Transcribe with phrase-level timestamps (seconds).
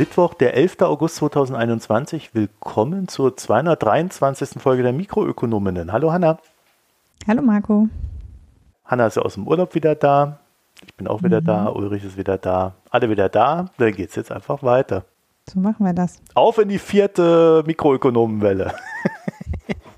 [0.00, 0.80] Mittwoch, der 11.
[0.80, 2.34] August 2021.
[2.34, 4.58] Willkommen zur 223.
[4.58, 5.92] Folge der Mikroökonominnen.
[5.92, 6.38] Hallo Hanna.
[7.28, 7.86] Hallo Marco.
[8.86, 10.38] Hanna ist ja aus dem Urlaub wieder da.
[10.86, 11.44] Ich bin auch wieder mhm.
[11.44, 11.66] da.
[11.66, 12.72] Ulrich ist wieder da.
[12.88, 13.66] Alle wieder da.
[13.76, 15.04] Dann geht es jetzt einfach weiter.
[15.46, 16.22] So machen wir das.
[16.32, 18.72] Auf in die vierte Mikroökonomenwelle.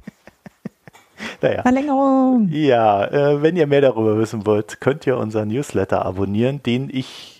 [1.41, 1.62] naja.
[1.62, 2.48] Verlängerung.
[2.50, 7.31] Ja, äh, wenn ihr mehr darüber wissen wollt, könnt ihr unseren Newsletter abonnieren, den ich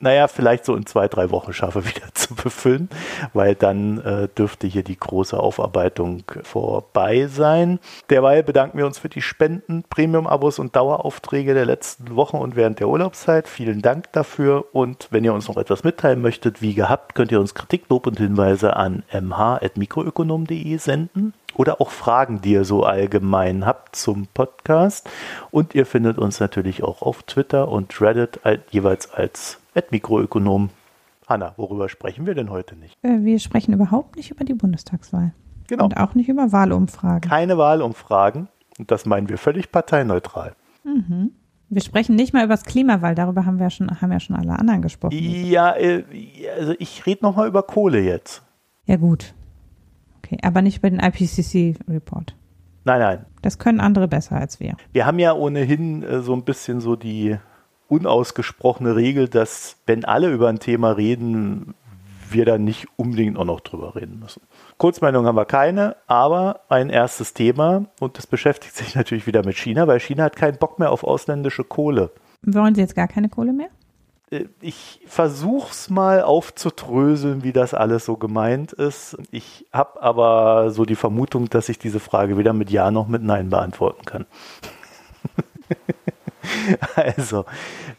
[0.00, 2.88] naja, vielleicht so in zwei, drei Wochen schaffe, wieder zu befüllen,
[3.34, 7.78] weil dann äh, dürfte hier die große Aufarbeitung vorbei sein.
[8.08, 12.80] Derweil bedanken wir uns für die Spenden, Premium-Abos und Daueraufträge der letzten Wochen und während
[12.80, 13.46] der Urlaubszeit.
[13.46, 17.40] Vielen Dank dafür und wenn ihr uns noch etwas mitteilen möchtet, wie gehabt, könnt ihr
[17.40, 23.66] uns Kritik, Lob und Hinweise an mh.mikroökonom.de senden oder auch Fragen, die ihr so allgemein
[23.66, 25.10] habt zum Podcast.
[25.50, 29.58] Und ihr findet uns natürlich auch auf Twitter und Reddit jeweils als
[29.90, 30.70] Mikroökonom.
[31.28, 32.96] Hanna, worüber sprechen wir denn heute nicht?
[33.02, 35.34] Äh, wir sprechen überhaupt nicht über die Bundestagswahl.
[35.68, 35.84] Genau.
[35.84, 37.28] Und auch nicht über Wahlumfragen.
[37.28, 38.48] Keine Wahlumfragen.
[38.78, 40.54] Und das meinen wir völlig parteineutral.
[40.84, 41.32] Mhm.
[41.68, 44.34] Wir sprechen nicht mal über das Klima, weil darüber haben wir schon, haben ja schon
[44.34, 45.18] alle anderen gesprochen.
[45.18, 46.04] Ja, äh,
[46.58, 48.42] also ich rede nochmal über Kohle jetzt.
[48.86, 49.34] Ja, gut.
[50.30, 52.36] Okay, aber nicht über den IPCC-Report.
[52.84, 53.26] Nein, nein.
[53.42, 54.76] Das können andere besser als wir.
[54.92, 57.36] Wir haben ja ohnehin äh, so ein bisschen so die
[57.88, 61.74] unausgesprochene Regel, dass wenn alle über ein Thema reden,
[62.30, 64.42] wir dann nicht unbedingt auch noch drüber reden müssen.
[64.78, 69.56] Kurzmeinung haben wir keine, aber ein erstes Thema und das beschäftigt sich natürlich wieder mit
[69.56, 72.12] China, weil China hat keinen Bock mehr auf ausländische Kohle.
[72.42, 73.68] Wollen Sie jetzt gar keine Kohle mehr?
[74.30, 79.16] Äh, ich versuche es mal aufzudröseln, wie das alles so gemeint ist.
[79.30, 83.22] Ich habe aber so die Vermutung, dass ich diese Frage weder mit Ja noch mit
[83.22, 84.26] Nein beantworten kann.
[86.96, 87.44] Also,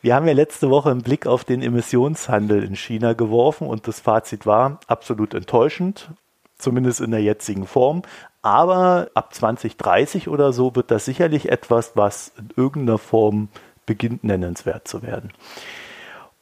[0.02, 4.00] wir haben ja letzte Woche einen Blick auf den Emissionshandel in China geworfen und das
[4.00, 6.10] Fazit war absolut enttäuschend,
[6.58, 8.02] zumindest in der jetzigen Form.
[8.42, 13.50] Aber ab 2030 oder so wird das sicherlich etwas, was in irgendeiner Form
[13.86, 15.32] beginnt nennenswert zu werden.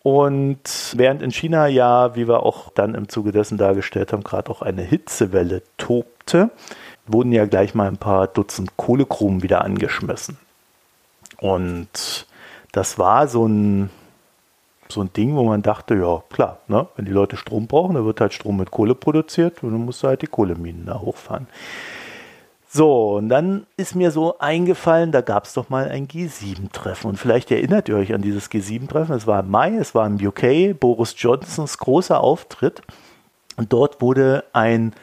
[0.02, 4.50] Und während in China ja, wie wir auch dann im Zuge dessen dargestellt haben, gerade
[4.50, 6.52] auch eine Hitzewelle tobte,
[7.06, 10.38] wurden ja gleich mal ein paar Dutzend Kohlegruben wieder angeschmissen.
[11.38, 12.28] Und
[12.72, 13.90] das war so ein,
[14.88, 18.06] so ein Ding, wo man dachte, ja klar, ne, wenn die Leute Strom brauchen, dann
[18.06, 21.48] wird halt Strom mit Kohle produziert und dann musst du halt die Kohleminen da hochfahren.
[22.72, 27.10] So, und dann ist mir so eingefallen, da gab es doch mal ein G7-Treffen.
[27.10, 29.16] Und vielleicht erinnert ihr euch an dieses G7-Treffen.
[29.16, 32.84] Es war im Mai, es war im UK, Boris Johnsons großer Auftritt.
[33.58, 34.94] Und dort wurde ein,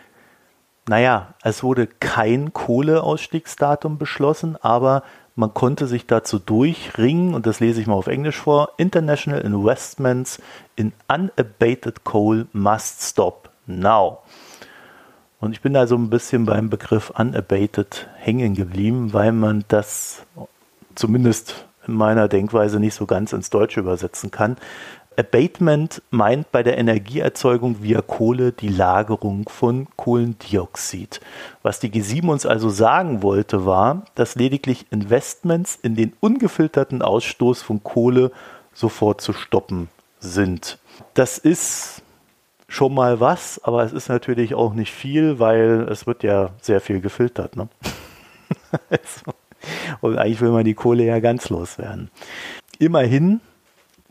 [0.89, 5.03] naja, es wurde kein Kohleausstiegsdatum beschlossen, aber
[5.35, 10.41] man konnte sich dazu durchringen, und das lese ich mal auf Englisch vor, International Investments
[10.77, 14.21] in Unabated Coal must stop now.
[15.41, 20.25] Und ich bin da so ein bisschen beim Begriff unabated hängen geblieben, weil man das
[20.95, 24.57] zumindest in meiner Denkweise nicht so ganz ins Deutsche übersetzen kann.
[25.19, 31.21] Abatement meint bei der Energieerzeugung via Kohle die Lagerung von Kohlendioxid.
[31.63, 37.63] Was die G7 uns also sagen wollte, war, dass lediglich Investments in den ungefilterten Ausstoß
[37.63, 38.31] von Kohle
[38.75, 39.89] sofort zu stoppen
[40.21, 40.79] sind.
[41.15, 42.03] Das ist
[42.69, 46.81] schon mal was, aber es ist natürlich auch nicht viel, weil es wird ja sehr
[46.81, 47.57] viel gefiltert.
[47.57, 47.69] Ne?
[48.91, 49.33] Also,
[50.01, 52.11] und eigentlich will man die Kohle ja ganz loswerden.
[52.79, 53.41] Immerhin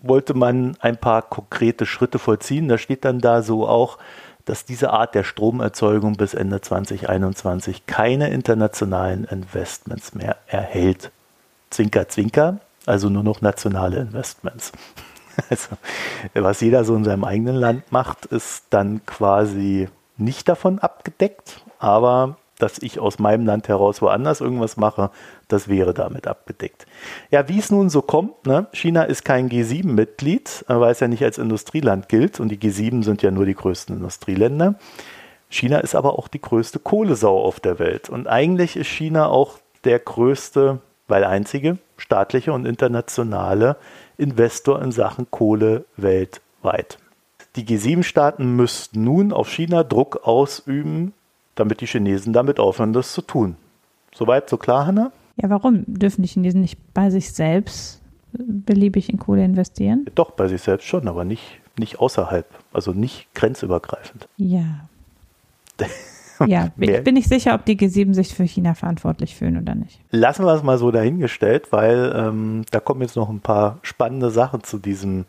[0.01, 2.67] wollte man ein paar konkrete Schritte vollziehen.
[2.67, 3.97] Da steht dann da so auch,
[4.45, 11.11] dass diese Art der Stromerzeugung bis Ende 2021 keine internationalen Investments mehr erhält.
[11.69, 14.71] Zwinker, zwinker, also nur noch nationale Investments.
[15.49, 15.75] Also,
[16.33, 22.37] was jeder so in seinem eigenen Land macht, ist dann quasi nicht davon abgedeckt, aber
[22.57, 25.11] dass ich aus meinem Land heraus woanders irgendwas mache,
[25.47, 26.85] das wäre damit abgedeckt.
[27.29, 28.67] Ja, wie es nun so kommt, ne?
[28.71, 33.21] China ist kein G7-Mitglied, weil es ja nicht als Industrieland gilt und die G7 sind
[33.21, 34.75] ja nur die größten Industrieländer.
[35.49, 39.59] China ist aber auch die größte Kohlesau auf der Welt und eigentlich ist China auch
[39.83, 43.75] der größte, weil einzige staatliche und internationale
[44.17, 46.97] Investor in Sachen Kohle weltweit.
[47.55, 51.13] Die G7-Staaten müssten nun auf China Druck ausüben,
[51.55, 53.55] damit die Chinesen damit aufhören, das zu tun.
[54.13, 55.11] Soweit so klar, Hanna?
[55.37, 58.01] Ja, warum dürfen die Chinesen nicht bei sich selbst
[58.31, 60.05] beliebig in Kohle investieren?
[60.15, 64.27] Doch, bei sich selbst schon, aber nicht, nicht außerhalb, also nicht grenzübergreifend.
[64.37, 64.87] Ja.
[66.47, 69.99] ja, ich bin nicht sicher, ob die G7 sich für China verantwortlich fühlen oder nicht.
[70.11, 74.29] Lassen wir es mal so dahingestellt, weil ähm, da kommen jetzt noch ein paar spannende
[74.29, 75.25] Sachen zu diesem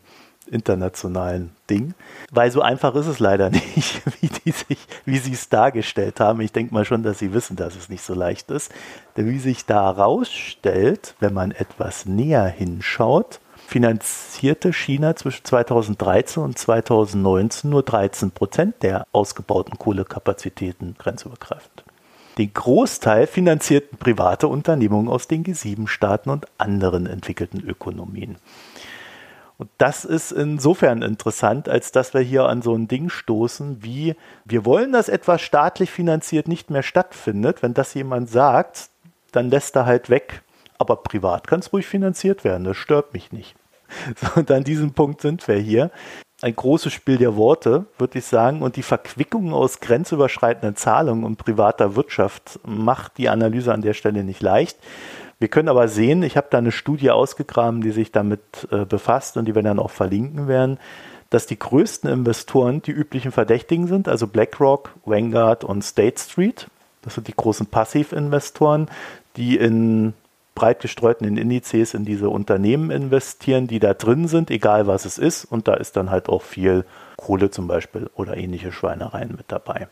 [0.49, 1.93] internationalen Ding.
[2.31, 6.41] Weil so einfach ist es leider nicht, wie, die sich, wie sie es dargestellt haben.
[6.41, 8.71] Ich denke mal schon, dass sie wissen, dass es nicht so leicht ist.
[9.15, 16.57] Denn wie sich da herausstellt, wenn man etwas näher hinschaut, finanzierte China zwischen 2013 und
[16.57, 21.83] 2019 nur 13 Prozent der ausgebauten Kohlekapazitäten grenzübergreifend.
[22.37, 28.37] Den Großteil finanzierten private Unternehmungen aus den G7-Staaten und anderen entwickelten Ökonomien.
[29.57, 34.15] Und das ist insofern interessant, als dass wir hier an so ein Ding stoßen, wie
[34.45, 37.63] wir wollen, dass etwas staatlich finanziert nicht mehr stattfindet.
[37.63, 38.91] Wenn das jemand sagt,
[39.33, 40.43] dann lässt er halt weg.
[40.77, 43.55] Aber privat kann es ruhig finanziert werden, das stört mich nicht.
[44.15, 45.91] So, und an diesem Punkt sind wir hier.
[46.41, 48.61] Ein großes Spiel der Worte, würde ich sagen.
[48.61, 54.23] Und die Verquickung aus grenzüberschreitenden Zahlungen und privater Wirtschaft macht die Analyse an der Stelle
[54.23, 54.77] nicht leicht.
[55.39, 59.37] Wir können aber sehen, ich habe da eine Studie ausgegraben, die sich damit äh, befasst
[59.37, 60.79] und die wir dann auch verlinken werden,
[61.29, 66.67] dass die größten Investoren die üblichen Verdächtigen sind, also BlackRock, Vanguard und State Street.
[67.01, 68.89] Das sind die großen Passivinvestoren,
[69.35, 70.13] die in
[70.57, 75.45] breit gestreuten Indizes in diese Unternehmen investieren, die da drin sind, egal was es ist.
[75.45, 76.83] Und da ist dann halt auch viel
[77.15, 79.87] Kohle zum Beispiel oder ähnliche Schweinereien mit dabei.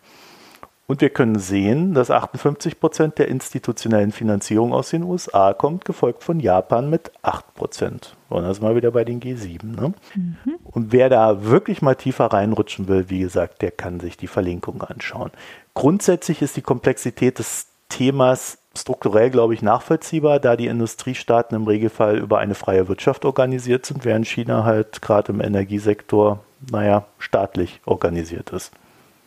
[0.88, 6.24] Und wir können sehen, dass 58 Prozent der institutionellen Finanzierung aus den USA kommt, gefolgt
[6.24, 8.16] von Japan mit 8 Prozent.
[8.30, 9.64] Und das mal wieder bei den G7.
[9.66, 9.94] Ne?
[10.16, 10.38] Mhm.
[10.64, 14.82] Und wer da wirklich mal tiefer reinrutschen will, wie gesagt, der kann sich die Verlinkung
[14.82, 15.30] anschauen.
[15.76, 22.18] Grundsätzlich ist die Komplexität des Themas strukturell, glaube ich, nachvollziehbar, da die Industriestaaten im Regelfall
[22.18, 26.40] über eine freie Wirtschaft organisiert sind, während China halt gerade im Energiesektor,
[26.72, 28.72] naja, staatlich organisiert ist.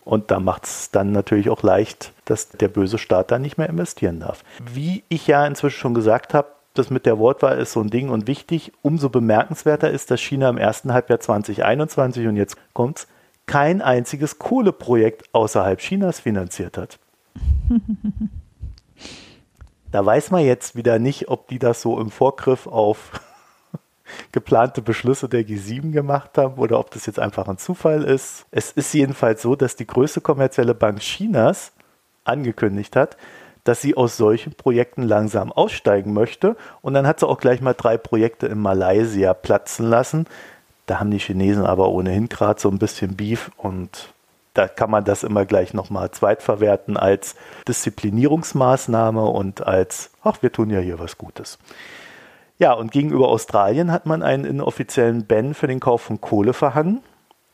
[0.04, 3.68] Und da macht es dann natürlich auch leicht, dass der böse Staat da nicht mehr
[3.68, 4.42] investieren darf.
[4.72, 8.08] Wie ich ja inzwischen schon gesagt habe, das mit der Wortwahl ist so ein Ding
[8.08, 8.72] und wichtig.
[8.82, 13.06] Umso bemerkenswerter ist, dass China im ersten Halbjahr 2021 und jetzt kommt's,
[13.46, 16.98] kein einziges Kohleprojekt außerhalb Chinas finanziert hat.
[19.90, 23.20] da weiß man jetzt wieder nicht, ob die das so im Vorgriff auf
[24.32, 28.46] geplante Beschlüsse der G7 gemacht haben oder ob das jetzt einfach ein Zufall ist.
[28.50, 31.72] Es ist jedenfalls so, dass die größte kommerzielle Bank Chinas
[32.24, 33.16] angekündigt hat,
[33.64, 36.56] dass sie aus solchen Projekten langsam aussteigen möchte.
[36.82, 40.26] Und dann hat sie auch gleich mal drei Projekte in Malaysia platzen lassen.
[40.86, 44.12] Da haben die Chinesen aber ohnehin gerade so ein bisschen Beef und
[44.58, 47.36] da kann man das immer gleich nochmal zweitverwerten als
[47.68, 51.58] Disziplinierungsmaßnahme und als, ach, wir tun ja hier was Gutes.
[52.58, 57.02] Ja, und gegenüber Australien hat man einen inoffiziellen Ban für den Kauf von Kohle verhangen.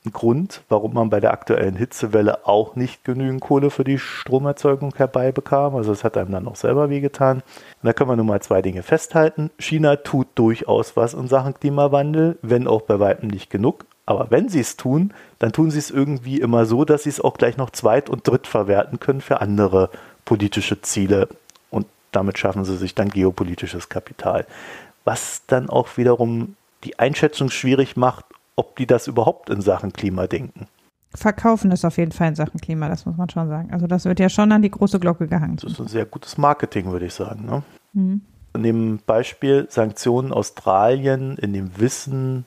[0.06, 4.94] Ein Grund, warum man bei der aktuellen Hitzewelle auch nicht genügend Kohle für die Stromerzeugung
[4.96, 5.76] herbeibekam.
[5.76, 7.38] Also es hat einem dann auch selber wehgetan.
[7.38, 9.50] Und da können wir nun mal zwei Dinge festhalten.
[9.58, 13.84] China tut durchaus was in Sachen Klimawandel, wenn auch bei weitem nicht genug.
[14.06, 17.20] Aber wenn sie es tun, dann tun sie es irgendwie immer so, dass sie es
[17.20, 19.90] auch gleich noch zweit- und dritt verwerten können für andere
[20.24, 21.29] politische Ziele.
[21.70, 24.46] Und damit schaffen sie sich dann geopolitisches Kapital
[25.05, 28.24] was dann auch wiederum die Einschätzung schwierig macht,
[28.56, 30.67] ob die das überhaupt in Sachen Klima denken.
[31.14, 33.72] Verkaufen ist auf jeden Fall in Sachen Klima, das muss man schon sagen.
[33.72, 35.56] Also das wird ja schon an die große Glocke gehangen.
[35.56, 37.46] Das ist ein sehr gutes Marketing, würde ich sagen.
[37.46, 37.62] Ne?
[37.93, 38.22] Mhm.
[38.55, 42.46] In dem Beispiel Sanktionen Australien in dem Wissen,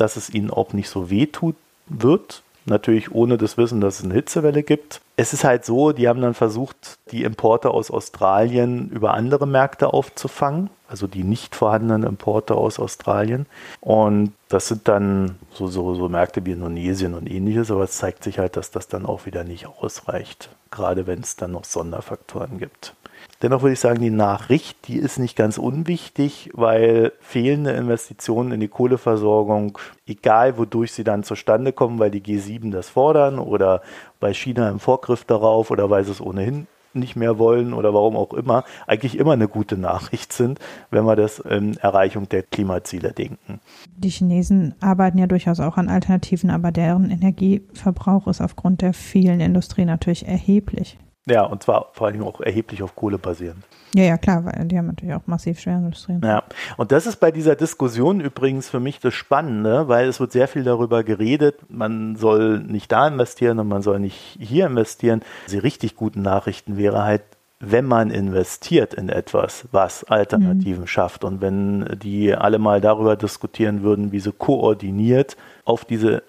[0.00, 4.14] dass es ihnen auch nicht so wehtut wird, natürlich ohne das Wissen, dass es eine
[4.14, 5.00] Hitzewelle gibt.
[5.16, 9.92] Es ist halt so, die haben dann versucht, die Importe aus Australien über andere Märkte
[9.92, 13.46] aufzufangen, also die nicht vorhandenen Importe aus Australien.
[13.80, 18.22] Und das sind dann so, so, so Märkte wie Indonesien und ähnliches, aber es zeigt
[18.22, 22.58] sich halt, dass das dann auch wieder nicht ausreicht, gerade wenn es dann noch Sonderfaktoren
[22.58, 22.94] gibt.
[23.40, 28.60] Dennoch würde ich sagen, die Nachricht, die ist nicht ganz unwichtig, weil fehlende Investitionen in
[28.60, 29.78] die Kohleversorgung,
[30.08, 33.80] egal wodurch sie dann zustande kommen, weil die G7 das fordern oder
[34.18, 38.16] weil China im Vorgriff darauf oder weil sie es ohnehin nicht mehr wollen oder warum
[38.16, 40.58] auch immer, eigentlich immer eine gute Nachricht sind,
[40.90, 43.60] wenn wir das in Erreichung der Klimaziele denken.
[43.96, 49.40] Die Chinesen arbeiten ja durchaus auch an Alternativen, aber deren Energieverbrauch ist aufgrund der vielen
[49.40, 50.98] Industrie natürlich erheblich.
[51.28, 53.64] Ja, und zwar vor allem auch erheblich auf Kohle basierend.
[53.94, 56.20] Ja, ja, klar, weil die haben natürlich auch massiv Schwerindustrien.
[56.22, 56.42] Ja,
[56.76, 60.48] und das ist bei dieser Diskussion übrigens für mich das Spannende, weil es wird sehr
[60.48, 65.22] viel darüber geredet, man soll nicht da investieren und man soll nicht hier investieren.
[65.50, 67.22] Die richtig guten Nachrichten wäre halt,
[67.60, 70.86] wenn man investiert in etwas, was Alternativen mhm.
[70.86, 76.22] schafft und wenn die alle mal darüber diskutieren würden, wie sie koordiniert auf diese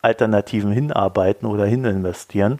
[0.00, 2.58] Alternativen hinarbeiten oder hininvestieren,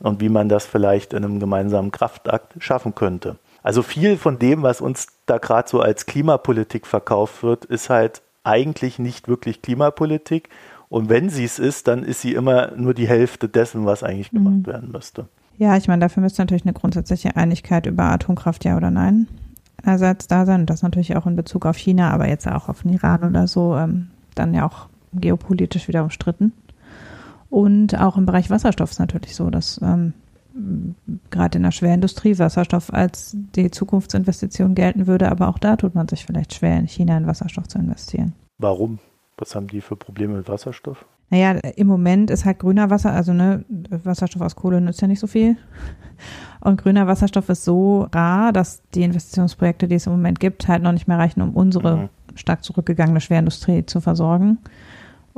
[0.00, 3.36] und wie man das vielleicht in einem gemeinsamen Kraftakt schaffen könnte.
[3.62, 8.22] Also viel von dem, was uns da gerade so als Klimapolitik verkauft wird, ist halt
[8.44, 10.48] eigentlich nicht wirklich Klimapolitik.
[10.88, 14.30] Und wenn sie es ist, dann ist sie immer nur die Hälfte dessen, was eigentlich
[14.30, 14.66] gemacht mhm.
[14.66, 15.28] werden müsste.
[15.58, 19.26] Ja, ich meine, dafür müsste natürlich eine grundsätzliche Einigkeit über Atomkraft, ja oder nein,
[19.82, 20.60] einerseits da sein.
[20.60, 23.46] Und das natürlich auch in Bezug auf China, aber jetzt auch auf den Iran oder
[23.48, 26.52] so, ähm, dann ja auch geopolitisch wieder umstritten.
[27.50, 30.12] Und auch im Bereich Wasserstoff ist natürlich so, dass ähm,
[31.30, 36.08] gerade in der Schwerindustrie Wasserstoff als die Zukunftsinvestition gelten würde, aber auch da tut man
[36.08, 38.34] sich vielleicht schwer, in China in Wasserstoff zu investieren.
[38.58, 38.98] Warum?
[39.36, 41.04] Was haben die für Probleme mit Wasserstoff?
[41.30, 45.20] Naja, im Moment ist halt grüner Wasser, also ne, Wasserstoff aus Kohle nützt ja nicht
[45.20, 45.56] so viel.
[46.60, 50.82] Und grüner Wasserstoff ist so rar, dass die Investitionsprojekte, die es im Moment gibt, halt
[50.82, 52.08] noch nicht mehr reichen, um unsere mhm.
[52.34, 54.58] stark zurückgegangene Schwerindustrie zu versorgen.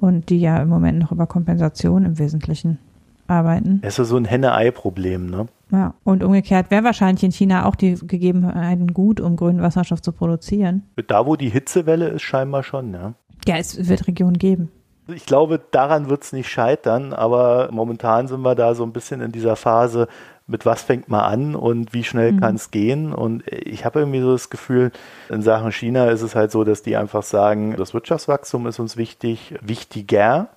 [0.00, 2.78] Und die ja im Moment noch über Kompensation im Wesentlichen
[3.26, 3.80] arbeiten.
[3.82, 5.46] Es ist so ein Henne-Ei-Problem, ne?
[5.70, 10.12] Ja, und umgekehrt wäre wahrscheinlich in China auch die Gegebenheiten gut, um grünen Wasserstoff zu
[10.12, 10.82] produzieren.
[11.06, 13.12] Da, wo die Hitzewelle ist, scheinbar schon, ja.
[13.46, 14.70] Ja, es wird Regionen geben.
[15.06, 19.20] Ich glaube, daran wird es nicht scheitern, aber momentan sind wir da so ein bisschen
[19.20, 20.08] in dieser Phase,
[20.50, 22.40] mit was fängt man an und wie schnell mhm.
[22.40, 23.14] kann es gehen.
[23.14, 24.90] Und ich habe irgendwie so das Gefühl,
[25.28, 28.96] in Sachen China ist es halt so, dass die einfach sagen, das Wirtschaftswachstum ist uns
[28.96, 30.48] wichtig, wichtiger.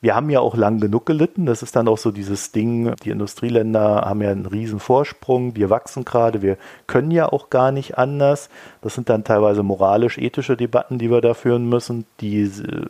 [0.00, 1.46] Wir haben ja auch lang genug gelitten.
[1.46, 5.70] Das ist dann auch so dieses Ding, die Industrieländer haben ja einen riesen Vorsprung, wir
[5.70, 8.48] wachsen gerade, wir können ja auch gar nicht anders.
[8.82, 12.86] Das sind dann teilweise moralisch-ethische Debatten, die wir da führen müssen, die äh,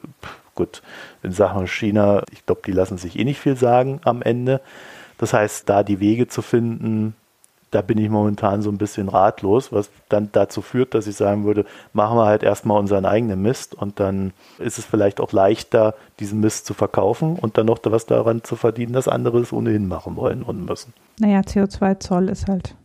[0.54, 0.82] gut,
[1.23, 4.61] in Sachen China, ich glaube, die lassen sich eh nicht viel sagen am Ende.
[5.18, 7.14] Das heißt, da die Wege zu finden,
[7.75, 11.44] da bin ich momentan so ein bisschen ratlos, was dann dazu führt, dass ich sagen
[11.44, 15.94] würde, machen wir halt erstmal unseren eigenen Mist und dann ist es vielleicht auch leichter,
[16.21, 19.88] diesen Mist zu verkaufen und dann noch was daran zu verdienen, dass andere es ohnehin
[19.88, 20.92] machen wollen und müssen.
[21.18, 22.76] Naja, CO2-Zoll ist halt.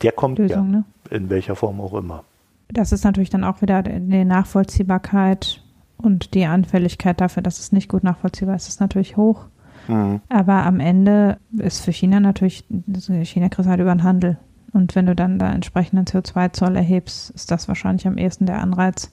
[0.00, 0.84] Der kommt Lösung, ja, ne?
[1.10, 2.24] in welcher Form auch immer.
[2.68, 5.62] Das ist natürlich dann auch wieder die Nachvollziehbarkeit
[5.98, 9.46] und die Anfälligkeit dafür, dass es nicht gut nachvollziehbar ist, ist natürlich hoch.
[9.88, 10.20] Mhm.
[10.28, 12.64] Aber am Ende ist für China natürlich,
[13.24, 14.38] China kriegt halt über den Handel.
[14.72, 19.10] Und wenn du dann da entsprechenden CO2-Zoll erhebst, ist das wahrscheinlich am ehesten der Anreiz,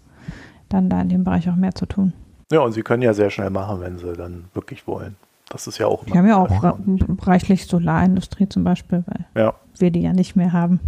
[0.70, 2.13] dann da in dem Bereich auch mehr zu tun.
[2.51, 5.15] Ja, und sie können ja sehr schnell machen, wenn sie dann wirklich wollen.
[5.50, 6.05] Das ist ja auch.
[6.05, 6.77] Wir haben ja auch
[7.25, 9.53] reichlich Solarindustrie zum Beispiel, weil ja.
[9.77, 10.79] wir die ja nicht mehr haben.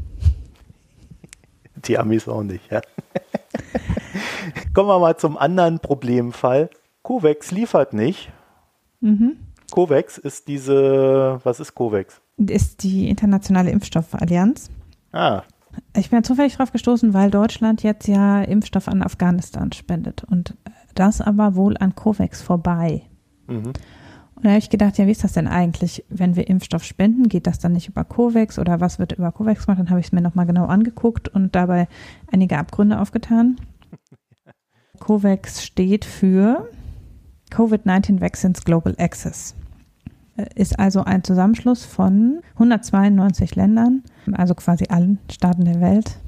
[1.86, 2.82] Die Amis auch nicht, ja.
[4.74, 6.70] Kommen wir mal zum anderen Problemfall.
[7.04, 8.32] COVEX liefert nicht.
[9.00, 9.38] Mhm.
[9.72, 12.22] COVEX ist diese, was ist COVEX?
[12.38, 14.70] Ist die internationale Impfstoffallianz.
[15.12, 15.44] Ah.
[15.96, 20.56] Ich bin zufällig drauf gestoßen, weil Deutschland jetzt ja Impfstoff an Afghanistan spendet und
[20.96, 23.04] das aber wohl an COVEX vorbei.
[23.48, 23.74] Mhm.
[24.36, 27.28] Und da habe ich gedacht, ja, wie ist das denn eigentlich, wenn wir Impfstoff spenden?
[27.28, 29.80] Geht das dann nicht über COVEX oder was wird über COVEX gemacht?
[29.80, 31.88] Dann habe ich es mir nochmal genau angeguckt und dabei
[32.32, 33.60] einige Abgründe aufgetan.
[35.00, 36.70] COVAX steht für
[37.52, 39.56] COVID-19 Vaccines Global Access.
[40.38, 46.20] Äh, ist also ein Zusammenschluss von 192 Ländern, also quasi allen Staaten der Welt.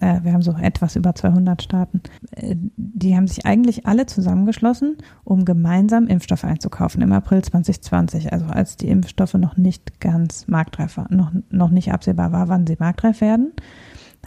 [0.00, 2.02] Äh, wir haben so etwas über 200 Staaten.
[2.32, 8.46] Äh, die haben sich eigentlich alle zusammengeschlossen, um gemeinsam Impfstoffe einzukaufen im April 2020, also
[8.46, 12.76] als die Impfstoffe noch nicht ganz marktreif waren, noch, noch nicht absehbar war, wann sie
[12.78, 13.52] marktreif werden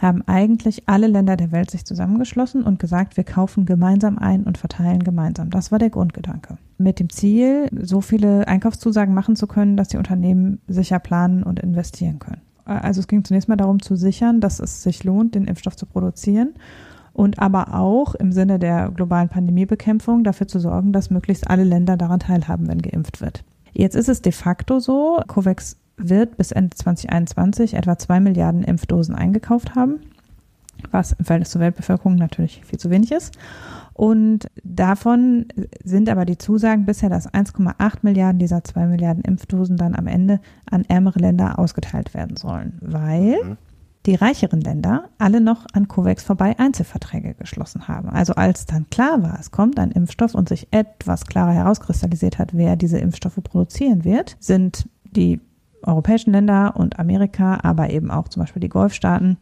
[0.00, 4.58] haben eigentlich alle Länder der Welt sich zusammengeschlossen und gesagt, wir kaufen gemeinsam ein und
[4.58, 5.50] verteilen gemeinsam.
[5.50, 6.58] Das war der Grundgedanke.
[6.78, 11.60] Mit dem Ziel, so viele Einkaufszusagen machen zu können, dass die Unternehmen sicher planen und
[11.60, 12.40] investieren können.
[12.64, 15.86] Also es ging zunächst mal darum zu sichern, dass es sich lohnt, den Impfstoff zu
[15.86, 16.54] produzieren
[17.12, 21.96] und aber auch im Sinne der globalen Pandemiebekämpfung dafür zu sorgen, dass möglichst alle Länder
[21.96, 23.44] daran teilhaben, wenn geimpft wird.
[23.72, 25.78] Jetzt ist es de facto so, COVAX
[26.08, 30.00] wird bis Ende 2021 etwa zwei Milliarden Impfdosen eingekauft haben,
[30.90, 33.36] was im Verhältnis zur Weltbevölkerung natürlich viel zu wenig ist.
[33.94, 35.46] Und davon
[35.84, 40.40] sind aber die Zusagen bisher, dass 1,8 Milliarden dieser 2 Milliarden Impfdosen dann am Ende
[40.70, 43.56] an ärmere Länder ausgeteilt werden sollen, weil mhm.
[44.06, 48.08] die reicheren Länder alle noch an COVAX vorbei Einzelverträge geschlossen haben.
[48.08, 52.56] Also als dann klar war, es kommt ein Impfstoff und sich etwas klarer herauskristallisiert hat,
[52.56, 55.38] wer diese Impfstoffe produzieren wird, sind die
[55.84, 59.38] europäischen Länder und Amerika, aber eben auch zum Beispiel die Golfstaaten,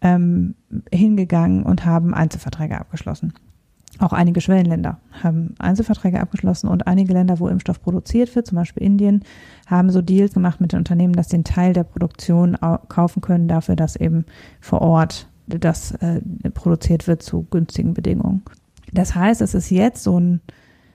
[0.00, 0.54] ähm,
[0.92, 3.34] hingegangen und haben Einzelverträge abgeschlossen.
[3.98, 8.82] Auch einige Schwellenländer haben Einzelverträge abgeschlossen und einige Länder, wo Impfstoff produziert wird, zum Beispiel
[8.82, 9.24] Indien,
[9.66, 12.56] haben so Deals gemacht mit den Unternehmen, dass sie einen Teil der Produktion
[12.88, 14.24] kaufen können dafür, dass eben
[14.60, 16.20] vor Ort das äh,
[16.54, 18.42] produziert wird zu günstigen Bedingungen.
[18.92, 20.40] Das heißt, es ist jetzt so ein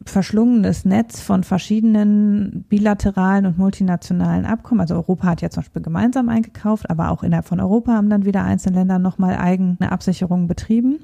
[0.06, 4.82] verschlungenes Netz von verschiedenen bilateralen und multinationalen Abkommen.
[4.82, 8.26] Also Europa hat ja zum Beispiel gemeinsam eingekauft, aber auch innerhalb von Europa haben dann
[8.26, 11.00] wieder einzelne Länder nochmal eigene Absicherungen betrieben,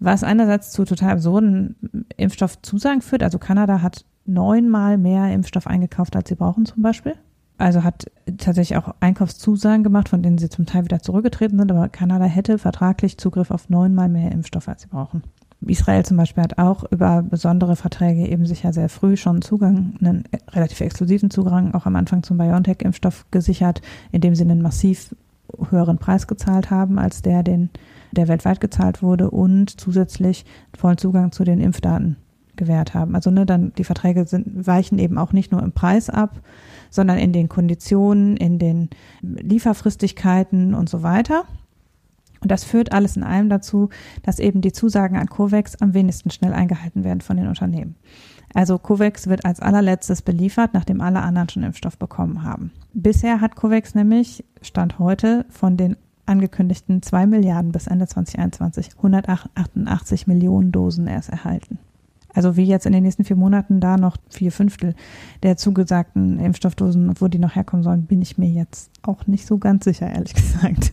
[0.00, 1.76] was einerseits zu total absurden
[2.16, 3.22] Impfstoffzusagen führt.
[3.22, 7.14] Also Kanada hat neunmal mehr Impfstoff eingekauft, als sie brauchen zum Beispiel.
[7.58, 11.88] Also hat tatsächlich auch Einkaufszusagen gemacht, von denen sie zum Teil wieder zurückgetreten sind, aber
[11.88, 15.22] Kanada hätte vertraglich Zugriff auf neunmal mehr Impfstoff, als sie brauchen.
[15.66, 20.24] Israel zum Beispiel hat auch über besondere Verträge eben sicher sehr früh schon Zugang, einen
[20.50, 25.14] relativ exklusiven Zugang auch am Anfang zum BioNTech-Impfstoff gesichert, indem sie einen massiv
[25.70, 27.70] höheren Preis gezahlt haben als der, den
[28.12, 30.44] der weltweit gezahlt wurde und zusätzlich
[30.76, 32.16] vollen Zugang zu den Impfdaten
[32.56, 33.14] gewährt haben.
[33.14, 36.40] Also ne, dann die Verträge sind, weichen eben auch nicht nur im Preis ab,
[36.90, 38.90] sondern in den Konditionen, in den
[39.22, 41.44] Lieferfristigkeiten und so weiter.
[42.42, 43.88] Und das führt alles in allem dazu,
[44.22, 47.94] dass eben die Zusagen an COVAX am wenigsten schnell eingehalten werden von den Unternehmen.
[48.54, 52.72] Also COVAX wird als allerletztes beliefert, nachdem alle anderen schon Impfstoff bekommen haben.
[52.92, 55.96] Bisher hat COVAX nämlich, Stand heute, von den
[56.26, 61.78] angekündigten 2 Milliarden bis Ende 2021 188 Millionen Dosen erst erhalten.
[62.34, 64.94] Also wie jetzt in den nächsten vier Monaten da noch vier Fünftel
[65.42, 69.58] der zugesagten Impfstoffdosen, wo die noch herkommen sollen, bin ich mir jetzt auch nicht so
[69.58, 70.92] ganz sicher, ehrlich gesagt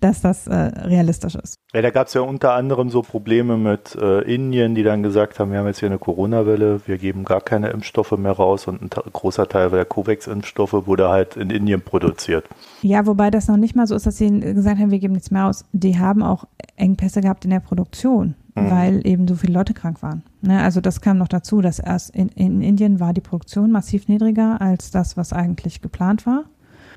[0.00, 1.58] dass das äh, realistisch ist.
[1.72, 5.38] Ja, da gab es ja unter anderem so Probleme mit äh, Indien, die dann gesagt
[5.38, 8.82] haben, wir haben jetzt hier eine Corona-Welle, wir geben gar keine Impfstoffe mehr raus und
[8.82, 12.46] ein großer Teil der COVAX-Impfstoffe wurde halt in Indien produziert.
[12.82, 15.30] Ja, wobei das noch nicht mal so ist, dass sie gesagt haben, wir geben nichts
[15.30, 15.64] mehr aus.
[15.72, 16.44] Die haben auch
[16.76, 18.70] Engpässe gehabt in der Produktion, mhm.
[18.70, 20.22] weil eben so viele Leute krank waren.
[20.42, 20.60] Ne?
[20.60, 24.60] Also das kam noch dazu, dass erst in, in Indien war die Produktion massiv niedriger
[24.60, 26.44] als das, was eigentlich geplant war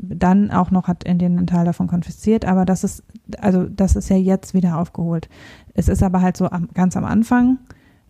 [0.02, 3.04] dann auch noch hat Indien einen Teil davon konfisziert, aber das ist,
[3.40, 5.30] also das ist ja jetzt wieder aufgeholt.
[5.74, 7.60] Es ist aber halt so am, ganz am Anfang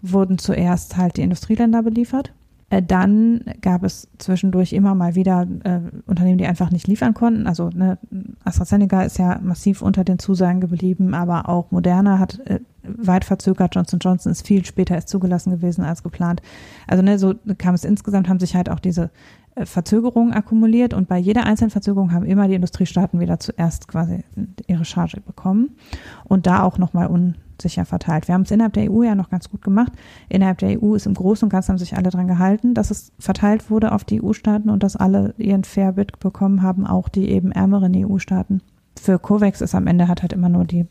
[0.01, 2.33] wurden zuerst halt die Industrieländer beliefert.
[2.69, 7.47] Äh, dann gab es zwischendurch immer mal wieder äh, Unternehmen, die einfach nicht liefern konnten.
[7.47, 7.97] Also ne,
[8.43, 13.75] AstraZeneca ist ja massiv unter den Zusagen geblieben, aber auch Moderna hat äh, weit verzögert.
[13.75, 16.41] Johnson Johnson ist viel später erst zugelassen gewesen als geplant.
[16.87, 19.09] Also ne, so kam es insgesamt, haben sich halt auch diese
[19.55, 24.23] äh, Verzögerungen akkumuliert und bei jeder einzelnen Verzögerung haben immer die Industriestaaten wieder zuerst quasi
[24.67, 25.75] ihre Charge bekommen
[26.25, 27.07] und da auch nochmal
[27.59, 28.27] unsicher verteilt.
[28.27, 29.91] Wir haben es innerhalb der EU ja noch ganz gut gemacht.
[30.29, 33.11] Innerhalb der EU ist im Großen und Ganzen haben sich alle dran gehalten, dass es
[33.19, 37.29] verteilt wurde auf die EU-Staaten und dass alle ihren Fair Bit bekommen haben, auch die
[37.29, 38.61] eben ärmeren EU-Staaten.
[38.99, 40.85] Für COVAX ist am Ende hat halt immer nur die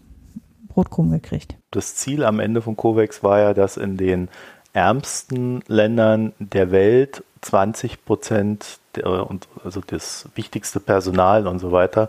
[0.69, 1.57] Brotkrumen gekriegt.
[1.71, 4.29] Das Ziel am Ende von COVAX war ja, dass in den
[4.73, 12.09] ärmsten Ländern der Welt 20 Prozent und also das wichtigste Personal und so weiter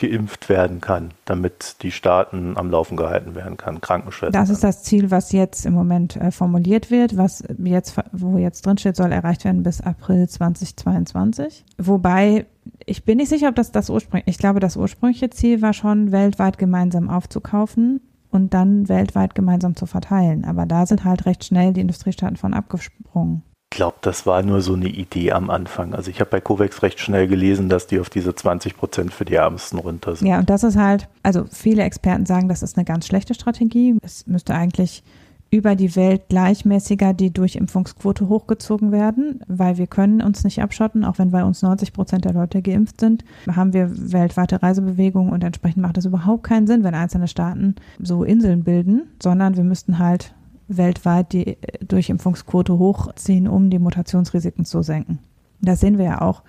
[0.00, 4.32] geimpft werden kann, damit die Staaten am Laufen gehalten werden kann, Krankenschwestern.
[4.32, 8.64] Das ist das Ziel, was jetzt im Moment äh, formuliert wird, was jetzt, wo jetzt
[8.64, 11.66] drinsteht, soll erreicht werden bis April 2022.
[11.78, 12.46] Wobei
[12.86, 16.12] ich bin nicht sicher, ob das das ursprüngliche, ich glaube, das ursprüngliche Ziel war schon,
[16.12, 20.46] weltweit gemeinsam aufzukaufen und dann weltweit gemeinsam zu verteilen.
[20.46, 23.42] Aber da sind halt recht schnell die Industriestaaten von abgesprungen.
[23.72, 25.94] Ich glaube, das war nur so eine Idee am Anfang.
[25.94, 29.24] Also ich habe bei COVAX recht schnell gelesen, dass die auf diese 20 Prozent für
[29.24, 30.26] die Ärmsten runter sind.
[30.26, 33.96] Ja, und das ist halt, also viele Experten sagen, das ist eine ganz schlechte Strategie.
[34.02, 35.04] Es müsste eigentlich
[35.50, 41.18] über die Welt gleichmäßiger die Durchimpfungsquote hochgezogen werden, weil wir können uns nicht abschotten, auch
[41.18, 45.82] wenn bei uns 90 Prozent der Leute geimpft sind, haben wir weltweite Reisebewegungen und entsprechend
[45.82, 50.34] macht es überhaupt keinen Sinn, wenn einzelne Staaten so Inseln bilden, sondern wir müssten halt
[50.76, 55.18] weltweit die Durchimpfungsquote hochziehen, um die Mutationsrisiken zu senken.
[55.60, 56.42] Das sehen wir ja auch,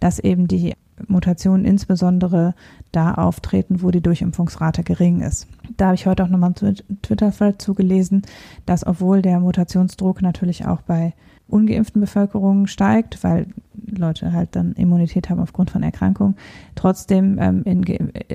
[0.00, 0.74] dass eben die
[1.08, 2.54] Mutationen insbesondere
[2.90, 5.46] da auftreten, wo die Durchimpfungsrate gering ist.
[5.76, 8.22] Da habe ich heute auch nochmal einen Twitter-Thread zugelesen,
[8.64, 11.12] dass obwohl der Mutationsdruck natürlich auch bei
[11.48, 13.46] ungeimpften Bevölkerung steigt, weil
[13.86, 16.36] Leute halt dann Immunität haben aufgrund von Erkrankungen,
[16.74, 17.84] trotzdem ähm, in,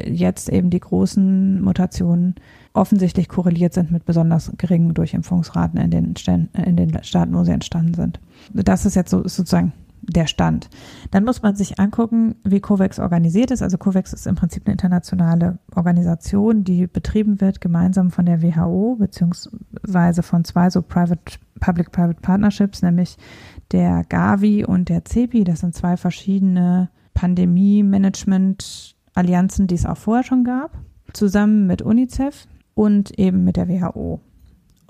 [0.05, 2.35] jetzt eben die großen Mutationen
[2.73, 6.13] offensichtlich korreliert sind mit besonders geringen Durchimpfungsraten in den,
[6.53, 8.19] in den Staaten, wo sie entstanden sind.
[8.53, 10.69] Das ist jetzt so, sozusagen der Stand.
[11.11, 13.61] Dann muss man sich angucken, wie COVAX organisiert ist.
[13.61, 18.95] Also COVAX ist im Prinzip eine internationale Organisation, die betrieben wird gemeinsam von der WHO
[18.95, 23.17] beziehungsweise von zwei so Private Public-Private Partnerships, nämlich
[23.71, 25.43] der Gavi und der CEPI.
[25.43, 30.71] Das sind zwei verschiedene Pandemie-Management-Allianzen, die es auch vorher schon gab,
[31.13, 34.19] zusammen mit UNICEF und eben mit der WHO.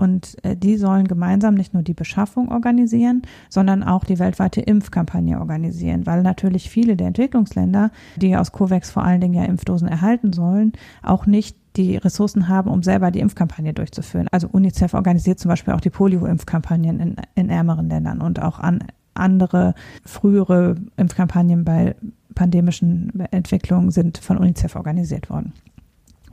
[0.02, 5.40] Und äh, die sollen gemeinsam nicht nur die Beschaffung organisieren, sondern auch die weltweite Impfkampagne
[5.40, 10.34] organisieren, weil natürlich viele der Entwicklungsländer, die aus COVAX vor allen Dingen ja Impfdosen erhalten
[10.34, 14.28] sollen, auch nicht die Ressourcen haben, um selber die Impfkampagne durchzuführen.
[14.32, 18.84] Also UNICEF organisiert zum Beispiel auch die Polio-Impfkampagnen in, in ärmeren Ländern und auch an
[19.14, 21.96] andere frühere Impfkampagnen bei
[22.34, 25.54] pandemischen Entwicklungen sind von UNICEF organisiert worden.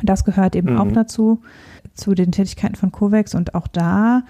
[0.02, 0.78] Das gehört eben mhm.
[0.78, 1.42] auch dazu,
[1.94, 3.34] zu den Tätigkeiten von COVAX.
[3.34, 4.22] Und auch da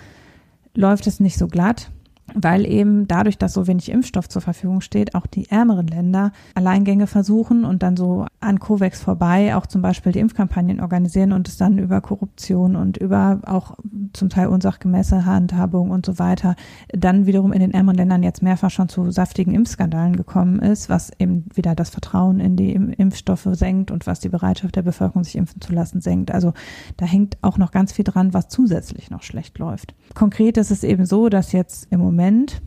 [0.75, 1.91] läuft es nicht so glatt
[2.35, 7.07] weil eben dadurch, dass so wenig Impfstoff zur Verfügung steht, auch die ärmeren Länder Alleingänge
[7.07, 11.57] versuchen und dann so an COVAX vorbei auch zum Beispiel die Impfkampagnen organisieren und es
[11.57, 13.77] dann über Korruption und über auch
[14.13, 16.55] zum Teil unsachgemäße Handhabung und so weiter
[16.89, 21.11] dann wiederum in den ärmeren Ländern jetzt mehrfach schon zu saftigen Impfskandalen gekommen ist, was
[21.19, 25.37] eben wieder das Vertrauen in die Impfstoffe senkt und was die Bereitschaft der Bevölkerung, sich
[25.37, 26.31] impfen zu lassen, senkt.
[26.31, 26.53] Also
[26.97, 29.95] da hängt auch noch ganz viel dran, was zusätzlich noch schlecht läuft.
[30.15, 32.61] Konkret ist es eben so, dass jetzt im Moment Moment,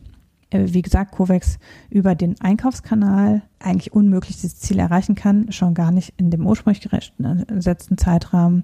[0.49, 1.59] äh, wie gesagt, COVAX
[1.89, 6.89] über den Einkaufskanal eigentlich unmöglich dieses Ziel erreichen kann, schon gar nicht in dem ursprünglich
[7.47, 8.63] gesetzten Zeitrahmen.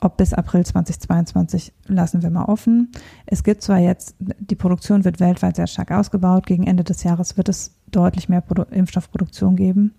[0.00, 2.92] Ob bis April 2022 lassen wir mal offen.
[3.24, 6.46] Es gibt zwar jetzt, die Produktion wird weltweit sehr stark ausgebaut.
[6.46, 9.94] Gegen Ende des Jahres wird es deutlich mehr Produ Impfstoffproduktion geben.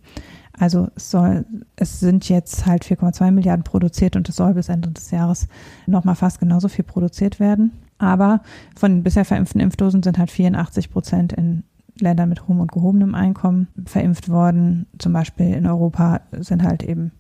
[0.58, 4.90] Also es soll, es sind jetzt halt 4,2 Milliarden produziert und es soll bis Ende
[4.90, 5.48] des Jahres
[5.88, 7.72] nochmal fast genauso viel produziert werden.
[8.00, 8.42] Aber
[8.76, 11.64] von den bisher verimpften Impfdosen sind halt 84 Prozent in
[12.00, 14.88] Ländern mit hohem und gehobenem Einkommen verimpft worden.
[14.98, 17.12] Zum Beispiel in Europa sind halt eben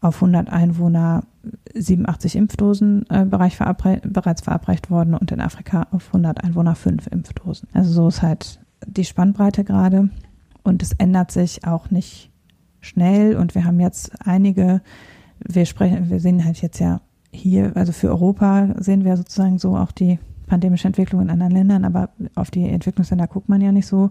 [0.00, 1.24] auf 100 Einwohner
[1.74, 7.06] 87 Impfdosen äh, bereich verabre bereits verabreicht worden und in Afrika auf 100 Einwohner 5
[7.06, 7.68] Impfdosen.
[7.72, 10.10] Also so ist halt die Spannbreite gerade
[10.62, 12.30] und es ändert sich auch nicht
[12.80, 14.82] schnell und wir haben jetzt einige,
[15.38, 17.00] wir sprechen, wir sehen halt jetzt ja
[17.34, 21.84] hier, also für Europa sehen wir sozusagen so auch die pandemische Entwicklung in anderen Ländern,
[21.84, 24.10] aber auf die Entwicklungsländer guckt man ja nicht so.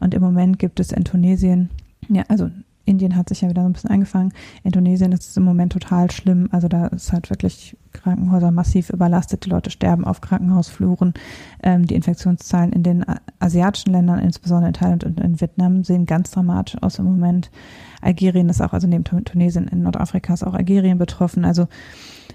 [0.00, 1.70] Und im Moment gibt es in Tunesien,
[2.08, 2.50] ja, also
[2.84, 4.32] Indien hat sich ja wieder so ein bisschen eingefangen.
[4.64, 6.48] In Tunesien ist es im Moment total schlimm.
[6.50, 9.44] Also da ist halt wirklich Krankenhäuser massiv überlastet.
[9.44, 11.14] Die Leute sterben auf Krankenhausfluren.
[11.62, 13.04] Ähm, die Infektionszahlen in den
[13.38, 17.50] asiatischen Ländern, insbesondere in Thailand und in Vietnam, sehen ganz dramatisch aus im Moment.
[18.00, 21.44] Algerien ist auch, also neben Tunesien in Nordafrika ist auch Algerien betroffen.
[21.44, 21.68] Also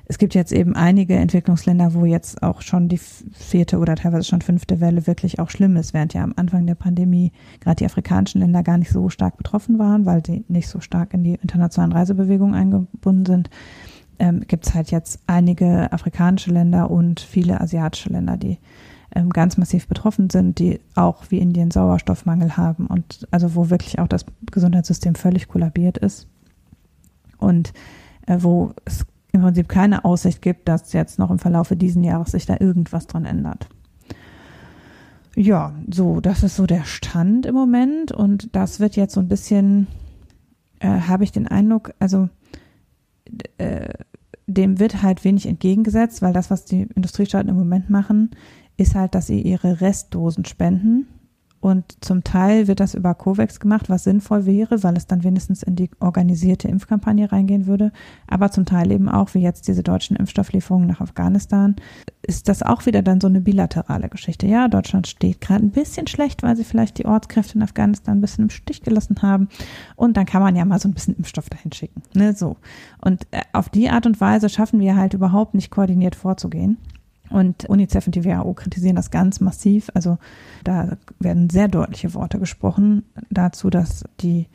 [0.10, 4.42] es gibt jetzt eben einige Entwicklungsländer, wo jetzt auch schon die vierte oder teilweise schon
[4.42, 8.40] fünfte Welle wirklich auch schlimm ist, während ja am Anfang der Pandemie gerade die afrikanischen
[8.40, 11.92] Länder gar nicht so stark betroffen waren, weil sie nicht so stark in die internationalen
[11.92, 13.50] Reisebewegungen eingebunden sind.
[14.18, 18.60] Ähm, gibt es halt jetzt einige afrikanische Länder und viele asiatische Länder, die
[19.14, 24.00] ähm, ganz massiv betroffen sind, die auch wie Indien Sauerstoffmangel haben und also wo wirklich
[24.00, 26.28] auch das Gesundheitssystem völlig kollabiert ist
[27.40, 27.74] und
[28.26, 29.06] äh, wo es
[29.38, 33.08] im Prinzip keine Aussicht gibt, dass jetzt noch im Verlaufe dieses Jahres sich da irgendwas
[33.08, 33.68] dran ändert.
[35.36, 39.28] Ja, so, das ist so der Stand im Moment und das wird jetzt so ein
[39.28, 39.88] bisschen,
[40.80, 42.30] äh, habe ich den Eindruck, also
[43.58, 43.94] äh,
[44.48, 48.32] dem wird halt wenig entgegengesetzt, weil das, was die Industriestaaten im Moment machen,
[48.78, 51.08] ist halt, dass sie ihre Restdosen spenden
[51.68, 55.64] und zum Teil wird das über COVAX gemacht, was sinnvoll wäre, weil es dann wenigstens
[55.64, 57.92] in die organisierte Impfkampagne reingehen würde.
[58.26, 61.76] Aber zum Teil eben auch, wie jetzt diese deutschen Impfstofflieferungen nach Afghanistan,
[62.22, 64.48] ist das auch wieder dann so eine bilaterale Geschichte.
[64.48, 68.22] Ja, Deutschland steht gerade ein bisschen schlecht, weil sie vielleicht die Ortskräfte in Afghanistan ein
[68.22, 69.50] bisschen im Stich gelassen haben.
[69.98, 72.02] Und dann kann man ja mal so ein bisschen Impfstoff dahin schicken.
[72.14, 72.56] Ne, so.
[73.02, 76.78] Und äh, auf die Art und Weise schaffen wir halt überhaupt nicht koordiniert vorzugehen.
[77.30, 79.90] Und UNICEF und die WHO kritisieren das ganz massiv.
[79.94, 80.18] Also
[80.64, 84.48] da werden sehr deutliche Worte gesprochen dazu, dass die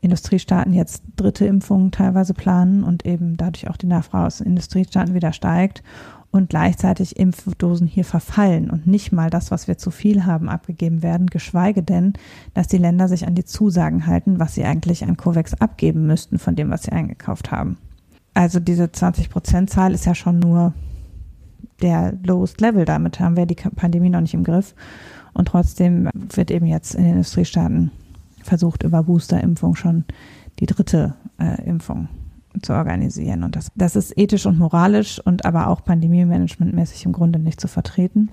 [0.00, 5.32] Industriestaaten jetzt dritte Impfungen teilweise planen und eben dadurch auch die Nachfrage aus Industriestaaten wieder
[5.32, 5.82] steigt
[6.30, 11.02] und gleichzeitig Impfdosen hier verfallen und nicht mal das, was wir zu viel haben, abgegeben
[11.02, 12.12] werden, geschweige denn,
[12.54, 16.38] dass die Länder sich an die Zusagen halten, was sie eigentlich an COVAX abgeben müssten
[16.38, 17.78] von dem, was sie eingekauft haben.
[18.34, 20.74] Also diese 20 Prozent Zahl ist ja schon nur
[21.82, 22.84] der lowest level.
[22.84, 24.74] Damit haben wir die Pandemie noch nicht im Griff.
[25.32, 27.90] Und trotzdem wird eben jetzt in den Industriestaaten
[28.42, 30.04] versucht, über Boosterimpfung schon
[30.60, 32.08] die dritte äh, Impfung
[32.62, 33.44] zu organisieren.
[33.44, 37.68] Und das, das ist ethisch und moralisch und aber auch pandemiemanagementmäßig im Grunde nicht zu
[37.68, 38.30] vertreten.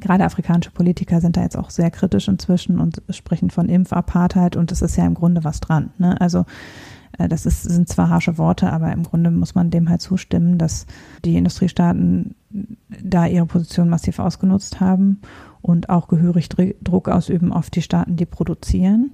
[0.00, 4.70] Gerade afrikanische Politiker sind da jetzt auch sehr kritisch inzwischen und sprechen von Impfapartheid und
[4.70, 5.90] es ist ja im Grunde was dran.
[5.98, 6.18] Ne?
[6.20, 6.44] Also
[7.18, 10.56] äh, das ist, sind zwar harsche Worte, aber im Grunde muss man dem halt zustimmen,
[10.56, 10.86] dass
[11.24, 15.20] die Industriestaaten da ihre Position massiv ausgenutzt haben
[15.60, 19.10] und auch gehörig Druck ausüben auf die Staaten, die produzieren,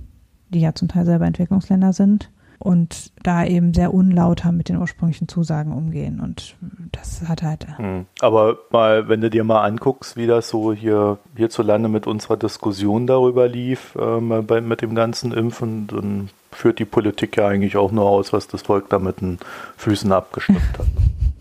[0.50, 5.28] die ja zum Teil selber Entwicklungsländer sind und da eben sehr unlauter mit den ursprünglichen
[5.28, 6.20] Zusagen umgehen.
[6.20, 6.56] Und
[6.92, 7.66] das hat halt.
[7.76, 8.06] Hm.
[8.20, 13.06] Aber mal, wenn du dir mal anguckst, wie das so hier hierzulande mit unserer Diskussion
[13.06, 17.92] darüber lief, äh, bei, mit dem ganzen Impfen, dann führt die Politik ja eigentlich auch
[17.92, 19.38] nur aus, was das Volk da mit den
[19.76, 20.86] Füßen abgestimmt hat.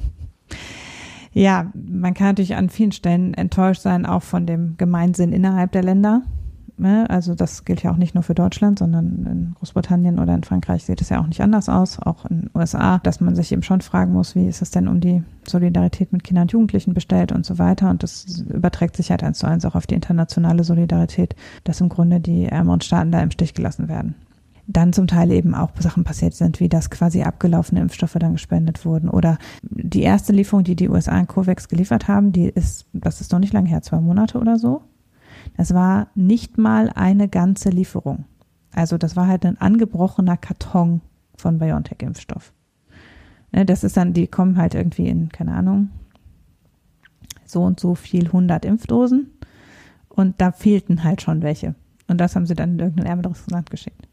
[1.33, 5.83] Ja, man kann natürlich an vielen Stellen enttäuscht sein, auch von dem Gemeinsinn innerhalb der
[5.83, 6.21] Länder.
[6.77, 7.09] Ne?
[7.09, 10.85] Also das gilt ja auch nicht nur für Deutschland, sondern in Großbritannien oder in Frankreich
[10.85, 13.63] sieht es ja auch nicht anders aus, auch in den USA, dass man sich eben
[13.63, 17.31] schon fragen muss, wie ist es denn um die Solidarität mit Kindern und Jugendlichen bestellt
[17.31, 17.89] und so weiter.
[17.89, 21.89] Und das überträgt sich halt eins zu eins auch auf die internationale Solidarität, dass im
[21.89, 24.15] Grunde die ärmeren Staaten da im Stich gelassen werden
[24.67, 28.86] dann zum Teil eben auch Sachen passiert sind, wie dass quasi abgelaufene Impfstoffe dann gespendet
[28.86, 29.10] wurden.
[29.10, 33.32] Oder die erste Lieferung, die die USA an COVAX geliefert haben, die ist, das ist
[33.32, 34.82] noch nicht lange her, zwei Monate oder so.
[35.58, 38.26] Das war nicht mal eine ganze Lieferung.
[38.73, 41.02] Also das war halt ein angebrochener Karton
[41.36, 42.54] von BioNTech-Impfstoff.
[43.52, 45.89] Ne, das ist dann, die kommen halt irgendwie in, keine Ahnung,
[47.45, 49.30] so und so viel 100 Impfdosen.
[50.10, 51.76] Und da fehlten halt schon welche.
[52.08, 54.08] Und das haben sie dann in irgendein ärmeres Land geschickt.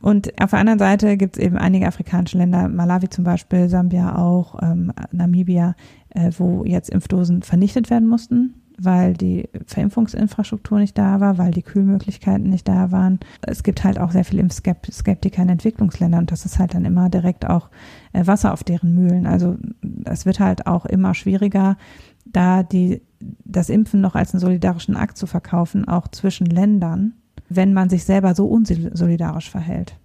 [0.00, 4.16] Und auf der anderen Seite gibt es eben einige afrikanische Länder, Malawi zum Beispiel, Sambia
[4.16, 5.74] auch, ähm, Namibia,
[6.10, 11.62] äh, wo jetzt Impfdosen vernichtet werden mussten, weil die Verimpfungsinfrastruktur nicht da war, weil die
[11.62, 13.18] Kühlmöglichkeiten nicht da waren.
[13.42, 17.08] Es gibt halt auch sehr viele Impfskeptiker in Entwicklungsländern und das ist halt dann immer
[17.08, 17.68] direkt auch
[18.12, 19.26] äh, Wasser auf deren Mühlen.
[19.26, 19.56] Also
[20.04, 21.76] es wird halt auch immer schwieriger,
[22.24, 23.02] da die,
[23.44, 27.14] das Impfen noch als einen solidarischen Akt zu verkaufen, auch zwischen Ländern
[27.48, 29.96] wenn man sich selber so unsolidarisch verhält.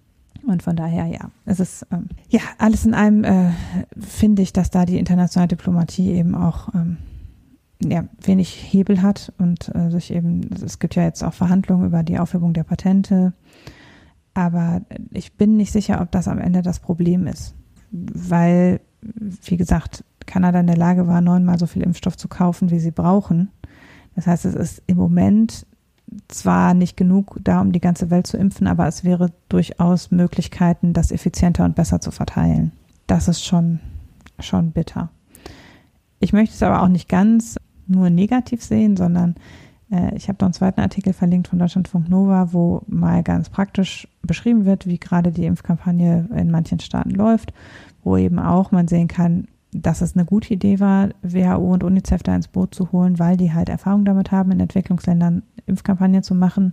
[0.46, 3.50] Und von daher, ja, es ist, ähm, ja, alles in allem äh,
[3.98, 6.98] finde ich, dass da die internationale Diplomatie eben auch ähm,
[7.82, 12.02] ja, wenig Hebel hat und äh, sich eben, es gibt ja jetzt auch Verhandlungen über
[12.02, 13.32] die Aufhebung der Patente,
[14.34, 17.54] aber ich bin nicht sicher, ob das am Ende das Problem ist,
[17.90, 22.80] weil, wie gesagt, Kanada in der Lage war, neunmal so viel Impfstoff zu kaufen, wie
[22.80, 23.50] sie brauchen.
[24.14, 25.66] Das heißt, es ist im Moment
[26.28, 30.92] zwar nicht genug da, um die ganze Welt zu impfen, aber es wäre durchaus Möglichkeiten,
[30.92, 32.72] das effizienter und besser zu verteilen.
[33.06, 33.80] Das ist schon,
[34.38, 35.10] schon bitter.
[36.20, 39.34] Ich möchte es aber auch nicht ganz nur negativ sehen, sondern
[39.90, 44.08] äh, ich habe noch einen zweiten Artikel verlinkt von Deutschlandfunk Nova, wo mal ganz praktisch
[44.22, 47.52] beschrieben wird, wie gerade die Impfkampagne in manchen Staaten läuft,
[48.02, 52.22] wo eben auch man sehen kann, dass es eine gute Idee war, WHO und UNICEF
[52.22, 56.34] da ins Boot zu holen, weil die halt Erfahrung damit haben, in Entwicklungsländern Impfkampagnen zu
[56.34, 56.72] machen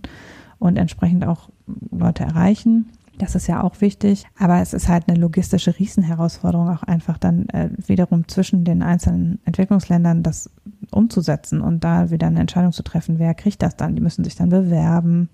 [0.58, 1.50] und entsprechend auch
[1.90, 2.90] Leute erreichen.
[3.18, 7.48] Das ist ja auch wichtig, aber es ist halt eine logistische Riesenherausforderung, auch einfach dann
[7.50, 10.50] äh, wiederum zwischen den einzelnen Entwicklungsländern das
[10.90, 13.96] umzusetzen und da wieder eine Entscheidung zu treffen, wer kriegt das dann.
[13.96, 15.28] Die müssen sich dann bewerben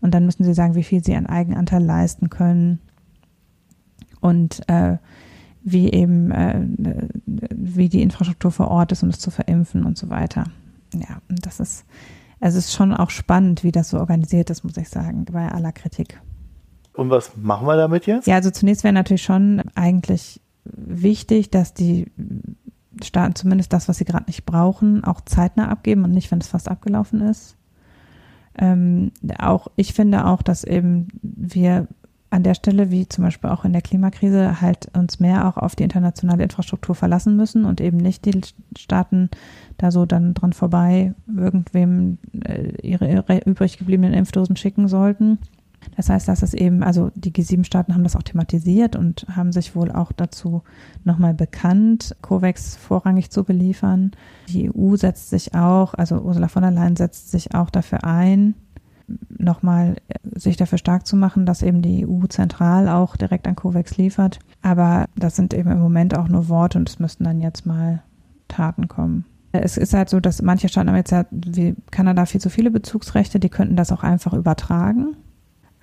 [0.00, 2.80] und dann müssen sie sagen, wie viel sie an Eigenanteil leisten können.
[4.20, 4.98] Und äh,
[5.66, 6.60] wie eben, äh,
[7.26, 10.44] wie die Infrastruktur vor Ort ist, um es zu verimpfen und so weiter.
[10.94, 11.84] Ja, und das ist,
[12.38, 15.50] also es ist schon auch spannend, wie das so organisiert ist, muss ich sagen, bei
[15.50, 16.20] aller Kritik.
[16.92, 18.28] Und was machen wir damit jetzt?
[18.28, 22.12] Ja, also zunächst wäre natürlich schon eigentlich wichtig, dass die
[23.02, 26.46] Staaten zumindest das, was sie gerade nicht brauchen, auch zeitnah abgeben und nicht, wenn es
[26.46, 27.56] fast abgelaufen ist.
[28.56, 31.88] Ähm, auch ich finde auch, dass eben wir
[32.30, 35.76] an der Stelle, wie zum Beispiel auch in der Klimakrise, halt uns mehr auch auf
[35.76, 38.40] die internationale Infrastruktur verlassen müssen und eben nicht die
[38.76, 39.30] Staaten
[39.78, 45.38] da so dann dran vorbei irgendwem äh, ihre, übrig gebliebenen Impfdosen schicken sollten.
[45.94, 49.76] Das heißt, dass es eben, also die G7-Staaten haben das auch thematisiert und haben sich
[49.76, 50.62] wohl auch dazu
[51.04, 54.10] nochmal bekannt, COVAX vorrangig zu beliefern.
[54.48, 58.54] Die EU setzt sich auch, also Ursula von der Leyen setzt sich auch dafür ein,
[59.38, 63.56] nochmal äh, sich dafür stark zu machen, dass eben die EU zentral auch direkt an
[63.56, 64.38] COVAX liefert.
[64.62, 68.02] Aber das sind eben im Moment auch nur Worte und es müssten dann jetzt mal
[68.48, 69.24] Taten kommen.
[69.52, 72.70] Es ist halt so, dass manche Staaten haben jetzt ja wie Kanada viel zu viele
[72.70, 75.16] Bezugsrechte, die könnten das auch einfach übertragen.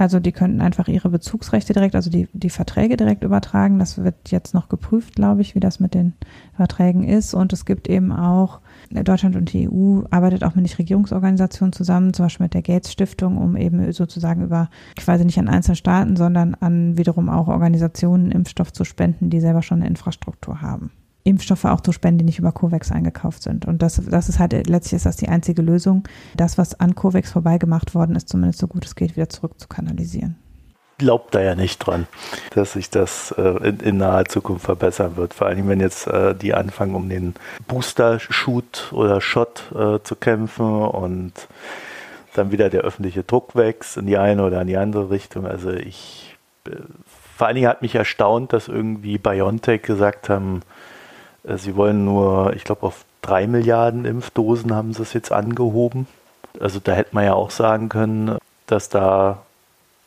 [0.03, 3.79] Also die könnten einfach ihre Bezugsrechte direkt, also die, die Verträge direkt übertragen.
[3.79, 6.11] Das wird jetzt noch geprüft, glaube ich, wie das mit den
[6.57, 7.33] Verträgen ist.
[7.33, 8.59] Und es gibt eben auch
[8.91, 13.37] Deutschland und die EU arbeitet auch mit Nichtregierungsorganisationen zusammen, zum Beispiel mit der Gates Stiftung,
[13.37, 18.73] um eben sozusagen über quasi nicht an einzelne Staaten, sondern an wiederum auch Organisationen Impfstoff
[18.73, 20.91] zu spenden, die selber schon eine Infrastruktur haben.
[21.23, 23.65] Impfstoffe auch zu spenden, die nicht über COVAX eingekauft sind.
[23.65, 27.31] Und das, das ist halt, letztlich ist das die einzige Lösung, das, was an COVAX
[27.31, 30.38] vorbeigemacht worden ist, zumindest so gut es geht, wieder zurück zu kanalisieren
[30.99, 32.07] glaubt da ja nicht dran,
[32.53, 35.33] dass sich das äh, in, in, naher Zukunft verbessern wird.
[35.33, 37.33] Vor allem, wenn jetzt äh, die anfangen, um den
[37.67, 41.33] Booster-Shoot oder Shot äh, zu kämpfen und
[42.36, 45.45] dann wieder der öffentliche Druck wächst in die eine oder in die andere Richtung.
[45.45, 46.71] Also ich, äh,
[47.38, 50.62] vor allen Dingen hat mich erstaunt, dass irgendwie BioNTech gesagt haben,
[51.43, 56.08] sie wollen nur, ich glaube, auf drei Milliarden Impfdosen haben sie es jetzt angehoben.
[56.60, 59.39] Also da hätte man ja auch sagen können, dass da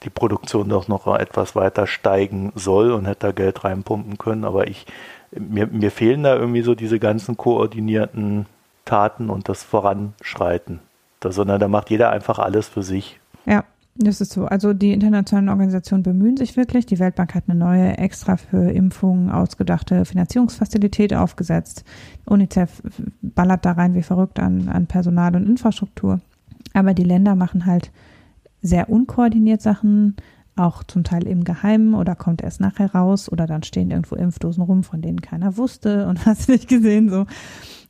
[0.02, 4.44] die Produktion doch noch etwas weiter steigen soll und hätte da Geld reinpumpen können.
[4.44, 4.86] Aber ich,
[5.32, 8.46] mir, mir fehlen da irgendwie so diese ganzen koordinierten
[8.84, 10.80] Taten und das Voranschreiten.
[11.20, 13.18] Da, sondern da macht jeder einfach alles für sich.
[13.46, 13.64] Ja,
[13.98, 14.44] das ist so.
[14.44, 16.86] Also die internationalen Organisationen bemühen sich wirklich.
[16.86, 21.84] Die Weltbank hat eine neue extra für Impfungen ausgedachte Finanzierungsfazilität aufgesetzt.
[22.26, 22.82] UNICEF
[23.22, 26.20] ballert da rein wie verrückt an, an Personal und Infrastruktur.
[26.74, 27.90] Aber die Länder machen halt
[28.60, 30.16] sehr unkoordiniert Sachen,
[30.56, 34.62] auch zum Teil im Geheimen oder kommt erst nachher raus oder dann stehen irgendwo Impfdosen
[34.62, 37.26] rum, von denen keiner wusste und hast nicht gesehen so.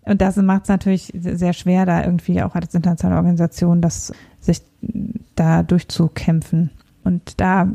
[0.06, 4.62] Und das macht es natürlich sehr schwer, da irgendwie auch als internationale Organisation das sich
[5.34, 6.70] da durchzukämpfen.
[7.06, 7.68] Und da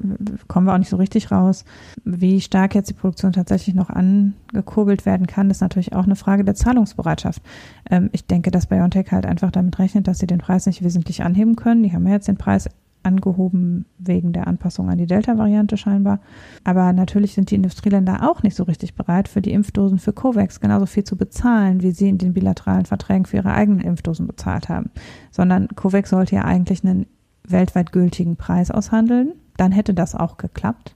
[0.50, 1.64] kommen wir auch nicht so richtig raus.
[2.04, 6.44] Wie stark jetzt die Produktion tatsächlich noch angekurbelt werden kann, ist natürlich auch eine Frage
[6.44, 7.42] der Zahlungsbereitschaft.
[7.90, 11.24] Ähm, ich denke, dass BioNTech halt einfach damit rechnet, dass sie den Preis nicht wesentlich
[11.24, 11.82] anheben können.
[11.84, 12.70] Die haben ja jetzt den Preis
[13.04, 16.20] angehoben wegen der Anpassung an die Delta-Variante scheinbar.
[16.64, 20.60] Aber natürlich sind die Industrieländer auch nicht so richtig bereit, für die Impfdosen für COVAX
[20.60, 24.70] genauso viel zu bezahlen, wie sie in den bilateralen Verträgen für ihre eigenen Impfdosen bezahlt
[24.70, 24.92] haben.
[25.32, 27.08] Sondern COVAX sollte ja eigentlich einen
[27.48, 29.34] weltweit gültigen Preis aushandeln.
[29.58, 30.96] Dann hätte das auch geklappt.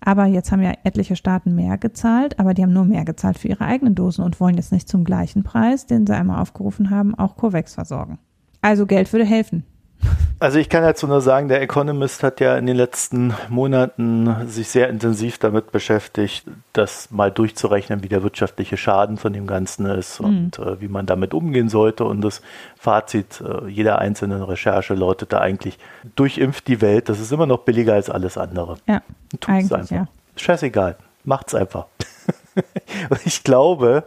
[0.00, 3.48] Aber jetzt haben ja etliche Staaten mehr gezahlt, aber die haben nur mehr gezahlt für
[3.48, 7.14] ihre eigenen Dosen und wollen jetzt nicht zum gleichen Preis, den sie einmal aufgerufen haben,
[7.14, 8.18] auch COVAX versorgen.
[8.62, 9.64] Also Geld würde helfen.
[10.38, 14.68] Also ich kann dazu nur sagen, der Economist hat ja in den letzten Monaten sich
[14.68, 20.20] sehr intensiv damit beschäftigt, das mal durchzurechnen, wie der wirtschaftliche Schaden von dem Ganzen ist
[20.20, 20.26] mhm.
[20.26, 22.04] und äh, wie man damit umgehen sollte.
[22.06, 22.40] Und das
[22.78, 25.78] Fazit äh, jeder einzelnen Recherche lautete eigentlich,
[26.16, 28.76] durchimpft die Welt, das ist immer noch billiger als alles andere.
[28.88, 29.90] Ja, Tut's einfach.
[29.90, 30.08] Ja.
[30.36, 31.84] Scheißegal, macht's einfach.
[33.26, 34.04] ich glaube,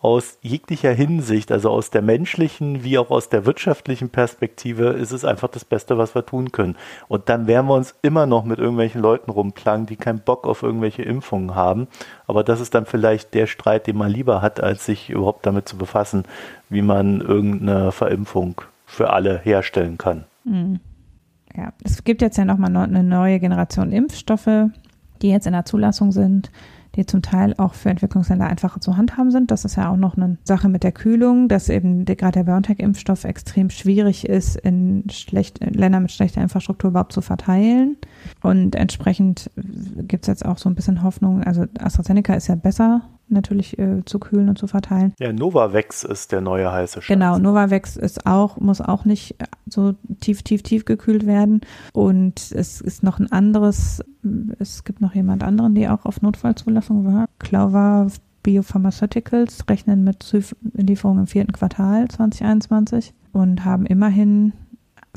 [0.00, 5.24] aus jeglicher Hinsicht, also aus der menschlichen wie auch aus der wirtschaftlichen Perspektive, ist es
[5.24, 6.76] einfach das Beste, was wir tun können.
[7.08, 10.62] Und dann werden wir uns immer noch mit irgendwelchen Leuten rumplagen, die keinen Bock auf
[10.62, 11.88] irgendwelche Impfungen haben.
[12.26, 15.68] Aber das ist dann vielleicht der Streit, den man lieber hat, als sich überhaupt damit
[15.68, 16.24] zu befassen,
[16.68, 20.24] wie man irgendeine Verimpfung für alle herstellen kann.
[20.44, 20.80] Mhm.
[21.56, 24.70] Ja, es gibt jetzt ja nochmal eine neue Generation Impfstoffe,
[25.22, 26.52] die jetzt in der Zulassung sind
[26.96, 29.50] die zum Teil auch für Entwicklungsländer einfacher zu handhaben sind.
[29.50, 33.24] Das ist ja auch noch eine Sache mit der Kühlung, dass eben gerade der BioNTech-Impfstoff
[33.24, 37.96] extrem schwierig ist, in, schlecht, in Ländern mit schlechter Infrastruktur überhaupt zu verteilen.
[38.42, 41.42] Und entsprechend gibt es jetzt auch so ein bisschen Hoffnung.
[41.42, 45.14] Also AstraZeneca ist ja besser natürlich äh, zu kühlen und zu verteilen.
[45.18, 47.08] Ja, Novavax ist der neue heiße Scheiß.
[47.08, 49.36] Genau, Novavax ist auch, muss auch nicht
[49.66, 51.60] so tief, tief, tief gekühlt werden.
[51.92, 54.02] Und es ist noch ein anderes,
[54.58, 57.26] es gibt noch jemand anderen, die auch auf Notfallzulassung war.
[57.38, 58.08] Clover
[58.42, 60.34] Biopharmaceuticals rechnen mit
[60.72, 64.52] Lieferungen im vierten Quartal 2021 und haben immerhin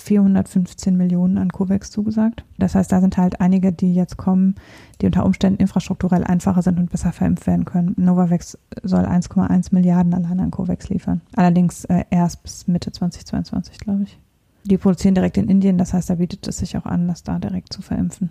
[0.02, 2.44] 415 Millionen an COVAX zugesagt.
[2.58, 4.56] Das heißt, da sind halt einige, die jetzt kommen,
[5.02, 7.94] die unter Umständen infrastrukturell einfacher sind und besser verimpft werden können.
[7.98, 11.22] Novavax soll 1,1 Milliarden allein an COVAX liefern.
[11.36, 14.18] Allerdings äh, erst bis Mitte 2022, glaube ich.
[14.64, 17.40] Die produzieren direkt in Indien, das heißt, da bietet es sich auch an, das da
[17.40, 18.30] direkt zu verimpfen.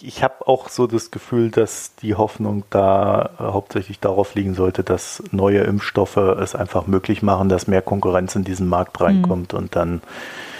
[0.00, 4.84] Ich habe auch so das Gefühl, dass die Hoffnung da äh, hauptsächlich darauf liegen sollte,
[4.84, 9.58] dass neue Impfstoffe es einfach möglich machen, dass mehr Konkurrenz in diesen Markt reinkommt mhm.
[9.58, 10.00] und dann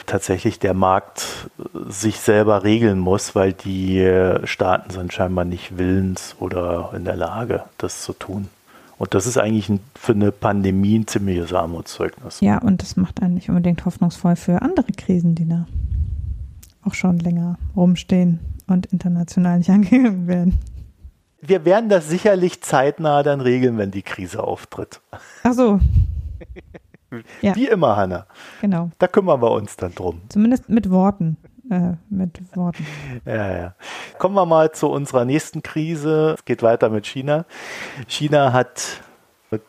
[0.08, 5.78] tatsächlich der Markt äh, sich selber regeln muss, weil die äh, Staaten sind scheinbar nicht
[5.78, 8.48] willens oder in der Lage, das zu tun.
[8.98, 12.40] Und das ist eigentlich ein, für eine Pandemie ein ziemliches Armutszeugnis.
[12.40, 15.66] Ja, und das macht einen nicht unbedingt hoffnungsvoll für andere Krisen, die da
[16.82, 20.58] auch schon länger rumstehen und international nicht angegangen werden.
[21.40, 25.00] Wir werden das sicherlich zeitnah dann regeln, wenn die Krise auftritt.
[25.44, 25.78] Ach so.
[27.40, 27.56] Ja.
[27.56, 28.26] Wie immer, Hanna.
[28.60, 28.90] Genau.
[28.98, 30.20] Da kümmern wir uns dann drum.
[30.28, 31.38] Zumindest mit Worten.
[31.70, 32.86] Äh, mit Worten.
[33.24, 33.74] Ja, ja.
[34.18, 36.34] Kommen wir mal zu unserer nächsten Krise.
[36.36, 37.44] Es geht weiter mit China.
[38.06, 39.00] China hat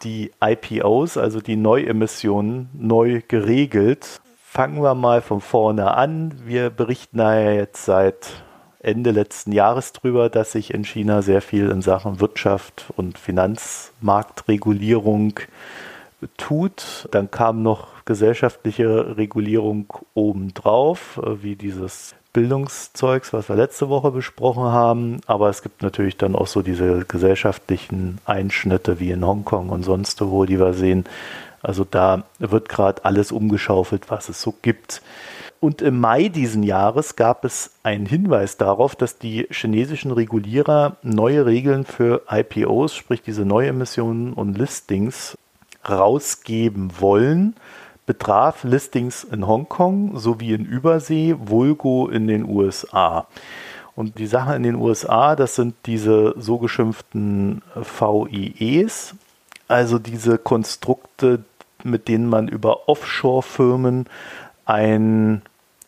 [0.03, 4.21] die IPOs, also die Neuemissionen, neu geregelt.
[4.43, 6.33] Fangen wir mal von vorne an.
[6.45, 8.43] Wir berichten ja jetzt seit
[8.79, 15.41] Ende letzten Jahres drüber, dass sich in China sehr viel in Sachen Wirtschaft und Finanzmarktregulierung
[16.37, 17.07] tut.
[17.11, 24.63] Dann kam noch gesellschaftliche Regulierung obendrauf, äh, wie dieses Bildungszeugs, was wir letzte Woche besprochen
[24.63, 25.21] haben.
[25.25, 30.21] Aber es gibt natürlich dann auch so diese gesellschaftlichen Einschnitte wie in Hongkong und sonst
[30.21, 31.05] wo, die wir sehen.
[31.61, 35.01] Also da wird gerade alles umgeschaufelt, was es so gibt.
[35.59, 41.45] Und im Mai diesen Jahres gab es einen Hinweis darauf, dass die chinesischen Regulierer neue
[41.45, 45.37] Regeln für IPOs, sprich diese Neuemissionen und Listings,
[45.89, 47.55] rausgeben wollen,
[48.05, 53.27] betraf Listings in Hongkong sowie in Übersee, Vulgo in den USA.
[53.95, 59.15] Und die Sache in den USA, das sind diese so geschimpften VIEs,
[59.67, 61.43] also diese Konstrukte,
[61.83, 64.05] mit denen man über Offshore-Firmen
[64.65, 65.41] ein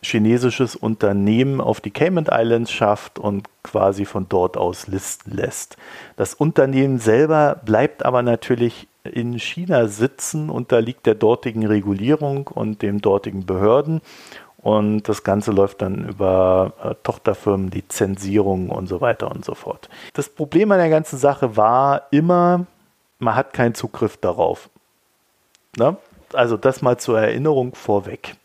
[0.03, 5.77] chinesisches Unternehmen auf die Cayman Islands schafft und quasi von dort aus listen lässt.
[6.15, 12.99] Das Unternehmen selber bleibt aber natürlich in China sitzen, unterliegt der dortigen Regulierung und den
[12.99, 14.01] dortigen Behörden.
[14.57, 19.89] Und das Ganze läuft dann über äh, Tochterfirmen, Lizenzierung und so weiter und so fort.
[20.13, 22.67] Das Problem an der ganzen Sache war immer,
[23.17, 24.69] man hat keinen Zugriff darauf.
[25.77, 25.97] Ne?
[26.33, 28.35] Also das mal zur Erinnerung vorweg.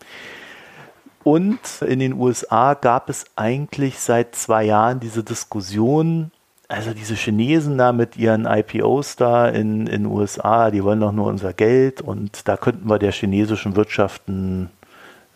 [1.27, 6.31] Und in den USA gab es eigentlich seit zwei Jahren diese Diskussion,
[6.69, 11.27] also diese Chinesen da mit ihren IPOs da in den USA, die wollen doch nur
[11.27, 14.71] unser Geld und da könnten wir der chinesischen Wirtschaft einen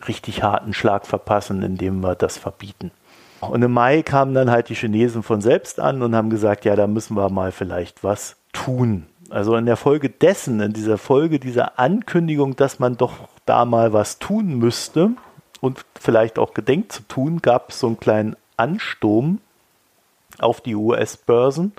[0.07, 2.91] richtig harten Schlag verpassen, indem wir das verbieten.
[3.41, 6.77] Und im Mai kamen dann halt die Chinesen von selbst an und haben gesagt, ja,
[6.77, 9.07] da müssen wir mal vielleicht was tun.
[9.29, 13.91] Also in der Folge dessen, in dieser Folge dieser Ankündigung, dass man doch da mal
[13.91, 15.11] was tun müsste,
[15.61, 19.39] und vielleicht auch gedenkt zu tun, gab es so einen kleinen Ansturm
[20.39, 21.71] auf die US-Börsen.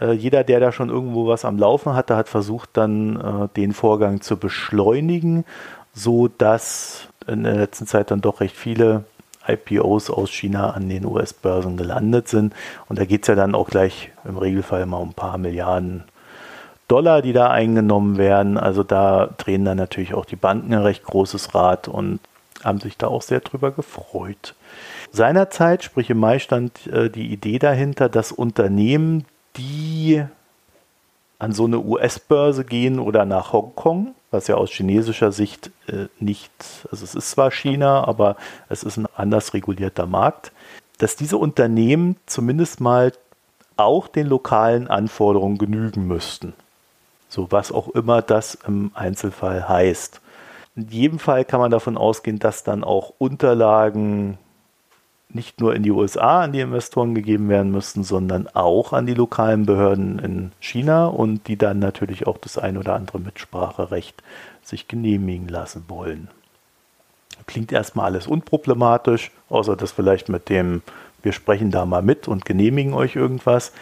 [0.00, 3.72] Äh, jeder, der da schon irgendwo was am Laufen hatte, hat versucht dann äh, den
[3.72, 5.44] Vorgang zu beschleunigen,
[5.92, 9.04] so dass in der letzten Zeit dann doch recht viele
[9.46, 12.54] IPOs aus China an den US-Börsen gelandet sind.
[12.88, 16.04] Und da geht es ja dann auch gleich im Regelfall mal um ein paar Milliarden
[16.88, 18.58] Dollar, die da eingenommen werden.
[18.58, 22.20] Also da drehen dann natürlich auch die Banken ein recht großes Rad und
[22.64, 24.54] haben sich da auch sehr drüber gefreut.
[25.12, 29.24] Seinerzeit, sprich im Mai, stand äh, die Idee dahinter, dass Unternehmen,
[29.56, 30.24] die
[31.38, 36.50] an so eine US-Börse gehen oder nach Hongkong, was ja aus chinesischer Sicht äh, nicht,
[36.90, 38.36] also es ist zwar China, aber
[38.68, 40.52] es ist ein anders regulierter Markt,
[40.98, 43.12] dass diese Unternehmen zumindest mal
[43.76, 46.54] auch den lokalen Anforderungen genügen müssten.
[47.28, 50.20] So was auch immer das im Einzelfall heißt.
[50.76, 54.38] In jedem Fall kann man davon ausgehen, dass dann auch Unterlagen
[55.28, 59.14] nicht nur in die USA an die Investoren gegeben werden müssten, sondern auch an die
[59.14, 64.22] lokalen Behörden in China und die dann natürlich auch das ein oder andere Mitspracherecht
[64.62, 66.28] sich genehmigen lassen wollen.
[67.46, 70.82] Klingt erstmal alles unproblematisch, außer dass vielleicht mit dem,
[71.22, 73.72] wir sprechen da mal mit und genehmigen euch irgendwas.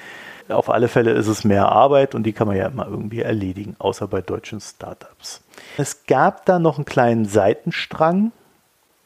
[0.48, 3.76] Auf alle Fälle ist es mehr Arbeit und die kann man ja immer irgendwie erledigen,
[3.78, 5.42] außer bei deutschen Startups.
[5.76, 8.32] Es gab da noch einen kleinen Seitenstrang,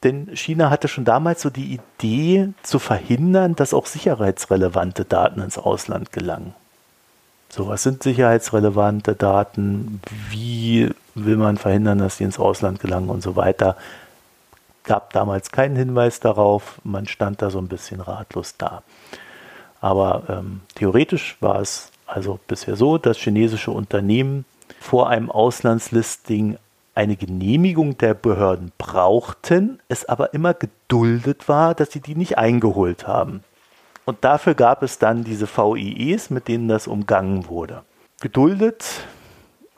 [0.03, 5.57] denn China hatte schon damals so die Idee zu verhindern, dass auch sicherheitsrelevante Daten ins
[5.57, 6.53] Ausland gelangen.
[7.49, 10.01] So, was sind sicherheitsrelevante Daten?
[10.29, 13.77] Wie will man verhindern, dass sie ins Ausland gelangen und so weiter?
[14.83, 16.79] Gab damals keinen Hinweis darauf.
[16.83, 18.83] Man stand da so ein bisschen ratlos da.
[19.81, 24.45] Aber ähm, theoretisch war es also bisher so, dass chinesische Unternehmen
[24.79, 26.57] vor einem Auslandslisting
[26.95, 33.05] eine Genehmigung der Behörden brauchten, es aber immer geduldet war, dass sie die nicht eingeholt
[33.07, 33.43] haben.
[34.05, 37.83] Und dafür gab es dann diese VIEs, mit denen das umgangen wurde.
[38.19, 38.85] Geduldet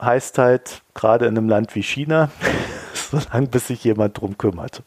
[0.00, 2.30] heißt halt gerade in einem Land wie China,
[2.94, 4.82] solange bis sich jemand drum kümmert.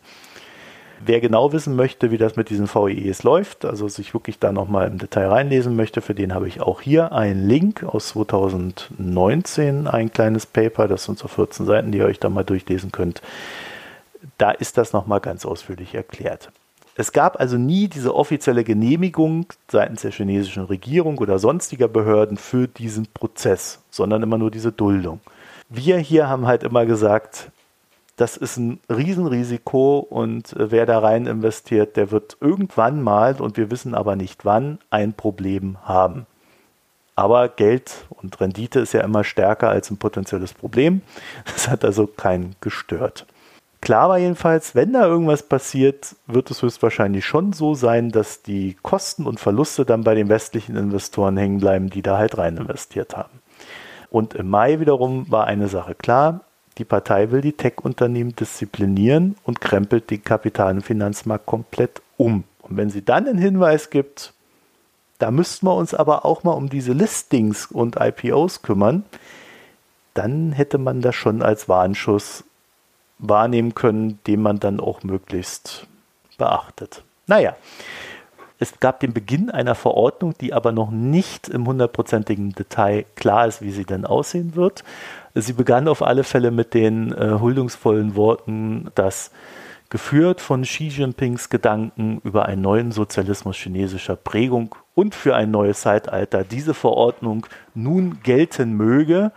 [1.06, 4.88] Wer genau wissen möchte, wie das mit diesen VEEs läuft, also sich wirklich da nochmal
[4.88, 10.14] im Detail reinlesen möchte, für den habe ich auch hier einen Link aus 2019, ein
[10.14, 13.22] kleines Paper, das sind so 14 Seiten, die ihr euch da mal durchlesen könnt.
[14.38, 16.51] Da ist das nochmal ganz ausführlich erklärt.
[16.95, 22.68] Es gab also nie diese offizielle Genehmigung seitens der chinesischen Regierung oder sonstiger Behörden für
[22.68, 25.20] diesen Prozess, sondern immer nur diese Duldung.
[25.68, 27.51] Wir hier haben halt immer gesagt,
[28.16, 33.57] das ist ein Riesenrisiko und äh, wer da rein investiert, der wird irgendwann mal, und
[33.57, 36.26] wir wissen aber nicht wann, ein Problem haben.
[37.16, 41.01] Aber Geld und Rendite ist ja immer stärker als ein potenzielles Problem.
[41.45, 43.26] Das hat also keinen gestört.
[43.82, 48.78] Klar war jedenfalls, wenn da irgendwas passiert, wird es höchstwahrscheinlich schon so sein, dass die
[48.82, 53.18] Kosten und Verluste dann bei den westlichen Investoren hängen bleiben, die da halt rein investiert
[53.18, 53.41] haben.
[54.09, 56.45] Und im Mai wiederum war eine Sache klar,
[56.78, 62.44] die Partei will die Tech-Unternehmen disziplinieren und krempelt den Kapital- und Finanzmarkt komplett um.
[62.62, 64.34] Und wenn sie dann einen Hinweis gibt,
[65.20, 69.04] da müssten wir uns aber auch mal um diese Listings und IPOs kümmern,
[70.14, 72.44] dann hätte man das schon als Warnschuss
[73.20, 75.88] wahrnehmen können, den man dann auch möglichst
[76.38, 77.04] beachtet.
[77.28, 77.56] Naja,
[78.64, 83.61] es gab den Beginn einer Verordnung, die aber noch nicht im hundertprozentigen Detail klar ist,
[83.61, 84.84] wie sie denn aussehen wird.
[85.36, 89.32] Sie begann auf alle Fälle mit den äh, huldungsvollen Worten, dass
[89.89, 95.82] geführt von Xi Jinpings Gedanken über einen neuen Sozialismus chinesischer Prägung und für ein neues
[95.82, 97.45] Zeitalter diese Verordnung
[97.76, 99.32] nun gelten möge.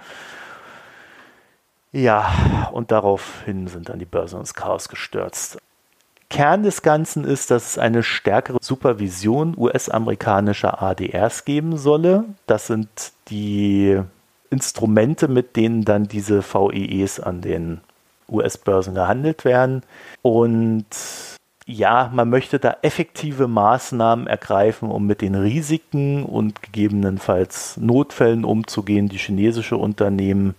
[1.90, 5.58] Ja, und daraufhin sind dann die Börsen ins Chaos gestürzt.
[6.28, 12.24] Kern des Ganzen ist, dass es eine stärkere Supervision US-amerikanischer ADRs geben solle.
[12.46, 12.88] Das sind
[13.28, 14.00] die
[14.50, 17.80] Instrumente, mit denen dann diese VEEs an den
[18.28, 19.82] US-Börsen gehandelt werden.
[20.22, 20.86] Und
[21.66, 29.08] ja, man möchte da effektive Maßnahmen ergreifen, um mit den Risiken und gegebenenfalls Notfällen umzugehen,
[29.08, 30.54] die chinesische Unternehmen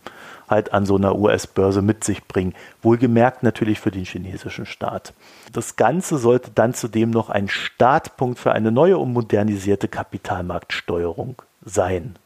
[0.48, 2.54] halt an so einer US-Börse mit sich bringen.
[2.82, 5.14] Wohlgemerkt natürlich für den chinesischen Staat.
[5.52, 12.18] Das Ganze sollte dann zudem noch ein Startpunkt für eine neue und modernisierte Kapitalmarktsteuerung sein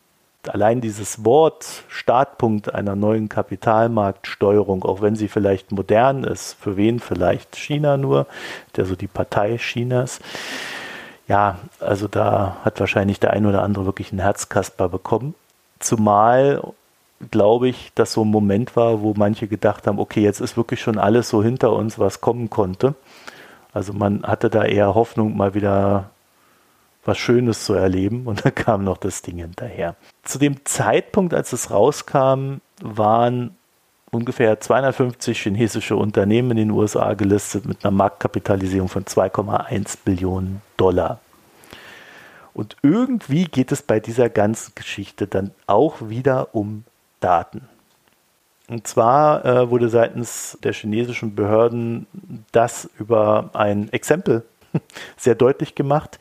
[0.48, 7.00] allein dieses Wort Startpunkt einer neuen Kapitalmarktsteuerung, auch wenn sie vielleicht modern ist, für wen
[7.00, 8.28] vielleicht China nur,
[8.76, 10.20] der so die Partei Chinas.
[11.28, 15.36] Ja, also da hat wahrscheinlich der ein oder andere wirklich einen Herzkasper bekommen.
[15.80, 16.62] Zumal
[17.30, 20.82] glaube ich, dass so ein Moment war, wo manche gedacht haben, okay, jetzt ist wirklich
[20.82, 22.96] schon alles so hinter uns, was kommen konnte.
[23.74, 26.10] Also man hatte da eher Hoffnung, mal wieder
[27.04, 29.96] was Schönes zu erleben und dann kam noch das Ding hinterher.
[30.24, 33.56] Zu dem Zeitpunkt, als es rauskam, waren
[34.12, 41.20] ungefähr 250 chinesische Unternehmen in den USA gelistet mit einer Marktkapitalisierung von 2,1 Billionen Dollar.
[42.54, 46.84] Und irgendwie geht es bei dieser ganzen Geschichte dann auch wieder um
[47.22, 47.70] Daten.
[48.70, 52.08] Und zwar äh, wurde seitens der chinesischen Behörden
[52.52, 54.44] das über ein Exempel
[55.18, 56.20] sehr deutlich gemacht.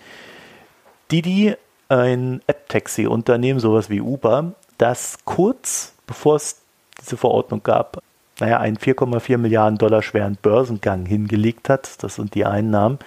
[1.10, 1.56] Didi,
[1.88, 6.60] ein App-Taxi-Unternehmen, sowas wie Uber, das kurz bevor es
[7.00, 8.02] diese Verordnung gab,
[8.40, 12.02] naja, einen 4,4 Milliarden Dollar schweren Börsengang hingelegt hat.
[12.02, 12.98] Das sind die Einnahmen.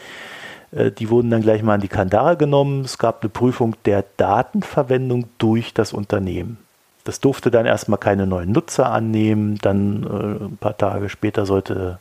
[0.71, 2.85] Äh, die wurden dann gleich mal an die Kandare genommen.
[2.85, 6.59] Es gab eine Prüfung der Datenverwendung durch das Unternehmen.
[7.03, 9.57] Das durfte dann erstmal keine neuen Nutzer annehmen.
[9.61, 11.99] Dann äh, ein paar Tage später sollte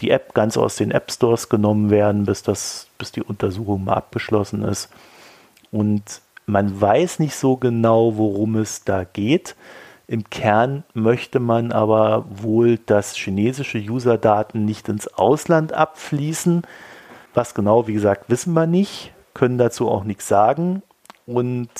[0.00, 3.94] die App ganz aus den App Stores genommen werden, bis, das, bis die Untersuchung mal
[3.94, 4.90] abgeschlossen ist.
[5.70, 9.56] Und man weiß nicht so genau, worum es da geht.
[10.06, 16.62] Im Kern möchte man aber wohl, dass chinesische Userdaten nicht ins Ausland abfließen.
[17.32, 20.82] Was genau, wie gesagt, wissen wir nicht, können dazu auch nichts sagen.
[21.26, 21.70] Und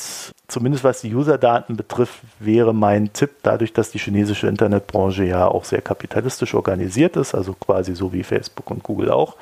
[0.48, 5.64] zumindest was die Userdaten betrifft, wäre mein Tipp, dadurch, dass die chinesische Internetbranche ja auch
[5.64, 9.36] sehr kapitalistisch organisiert ist, also quasi so wie Facebook und Google auch,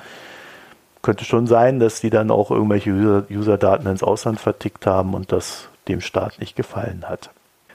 [1.03, 5.69] könnte schon sein, dass die dann auch irgendwelche User-Daten ins Ausland vertickt haben und das
[5.89, 7.31] dem Staat nicht gefallen hat.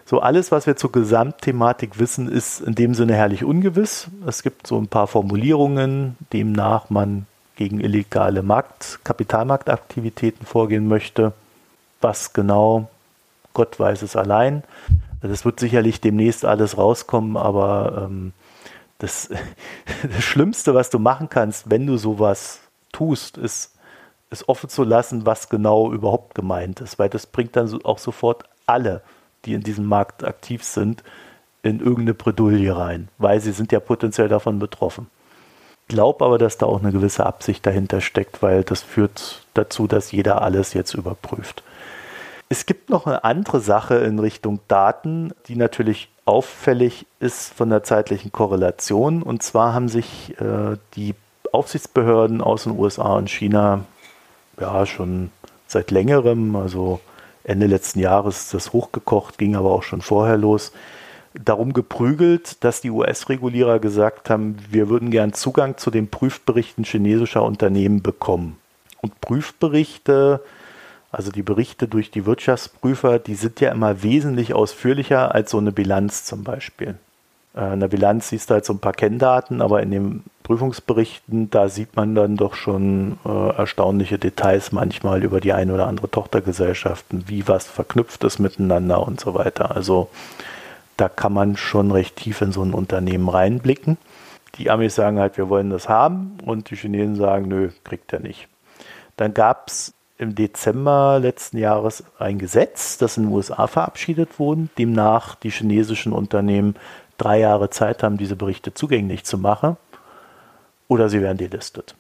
[0.06, 4.08] So alles, was wir zur Gesamtthematik wissen, ist in dem Sinne herrlich ungewiss.
[4.26, 7.26] Es gibt so ein paar Formulierungen, demnach man
[7.58, 11.34] gegen illegale Markt, Kapitalmarktaktivitäten vorgehen möchte.
[12.02, 12.90] Was genau,
[13.54, 14.64] Gott weiß es allein.
[15.22, 18.34] Das wird sicherlich demnächst alles rauskommen, aber ähm,
[19.00, 19.30] das,
[20.04, 22.60] das Schlimmste, was du machen kannst, wenn du sowas
[22.92, 23.76] tust, ist,
[24.30, 28.44] ist offen zu lassen, was genau überhaupt gemeint ist, weil das bringt dann auch sofort
[28.66, 29.02] alle,
[29.46, 31.04] die in diesem Markt aktiv sind,
[31.64, 35.08] in irgendeine Bredouille rein, weil sie sind ja potenziell davon betroffen.
[35.88, 39.88] Ich glaube aber, dass da auch eine gewisse Absicht dahinter steckt, weil das führt dazu,
[39.88, 41.64] dass jeder alles jetzt überprüft.
[42.50, 47.84] Es gibt noch eine andere Sache in Richtung Daten, die natürlich auffällig ist von der
[47.84, 49.22] zeitlichen Korrelation.
[49.22, 51.16] Und zwar haben sich äh, die
[51.52, 53.86] Aufsichtsbehörden aus den USA und China
[54.60, 55.32] ja schon
[55.68, 57.00] seit längerem, also
[57.44, 60.72] Ende letzten Jahres ist das hochgekocht, ging aber auch schon vorher los,
[61.34, 67.44] darum geprügelt, dass die US-Regulierer gesagt haben, wir würden gern Zugang zu den Prüfberichten chinesischer
[67.44, 68.58] Unternehmen bekommen.
[69.02, 70.42] Und Prüfberichte,
[71.18, 75.72] also die Berichte durch die Wirtschaftsprüfer, die sind ja immer wesentlich ausführlicher als so eine
[75.72, 76.94] Bilanz zum Beispiel.
[77.56, 81.50] Äh, in der Bilanz siehst du halt so ein paar Kenndaten, aber in den Prüfungsberichten,
[81.50, 86.12] da sieht man dann doch schon äh, erstaunliche Details manchmal über die eine oder andere
[86.12, 89.76] Tochtergesellschaften, wie was verknüpft ist miteinander und so weiter.
[89.76, 90.10] Also
[90.98, 93.98] da kann man schon recht tief in so ein Unternehmen reinblicken.
[94.60, 98.20] Die Amis sagen halt, wir wollen das haben und die Chinesen sagen, nö, kriegt er
[98.20, 98.48] nicht.
[99.16, 104.68] Dann gab es im Dezember letzten Jahres ein Gesetz, das in den USA verabschiedet wurde,
[104.78, 106.76] demnach die chinesischen Unternehmen
[107.18, 109.78] drei Jahre Zeit haben, diese Berichte zugänglich zu machen,
[110.88, 111.96] oder sie werden delistet.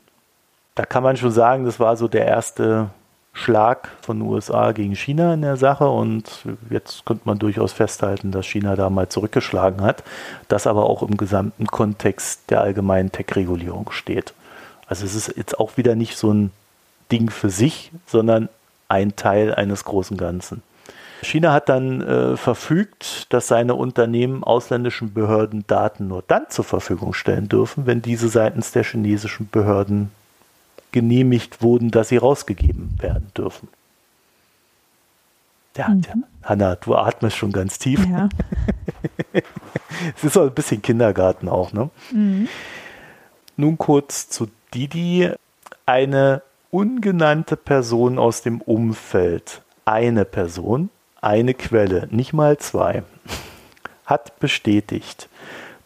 [0.76, 2.90] Da kann man schon sagen, das war so der erste
[3.34, 8.32] Schlag von den USA gegen China in der Sache und jetzt könnte man durchaus festhalten,
[8.32, 10.04] dass China da mal zurückgeschlagen hat,
[10.48, 14.34] das aber auch im gesamten Kontext der allgemeinen Tech-Regulierung steht.
[14.88, 16.52] Also es ist jetzt auch wieder nicht so ein
[17.12, 18.50] Ding für sich, sondern
[18.88, 20.62] ein Teil eines großen Ganzen.
[21.24, 27.14] China hat dann äh, verfügt, dass seine Unternehmen ausländischen Behörden Daten nur dann zur Verfügung
[27.14, 30.12] stellen dürfen, wenn diese seitens der chinesischen Behörden
[30.92, 33.68] genehmigt wurden, dass sie rausgegeben werden dürfen.
[35.76, 36.02] Ja, mhm.
[36.02, 36.14] ja.
[36.44, 38.06] Hanna, du atmest schon ganz tief.
[38.06, 38.30] Ja.
[40.16, 41.90] es ist so ein bisschen Kindergarten auch, ne?
[42.12, 42.48] Mhm.
[43.58, 45.32] Nun kurz zu Didi.
[45.86, 46.42] Eine
[46.72, 50.90] ungenannte Person aus dem Umfeld, eine Person,
[51.22, 53.04] eine Quelle, nicht mal zwei,
[54.06, 55.30] hat bestätigt,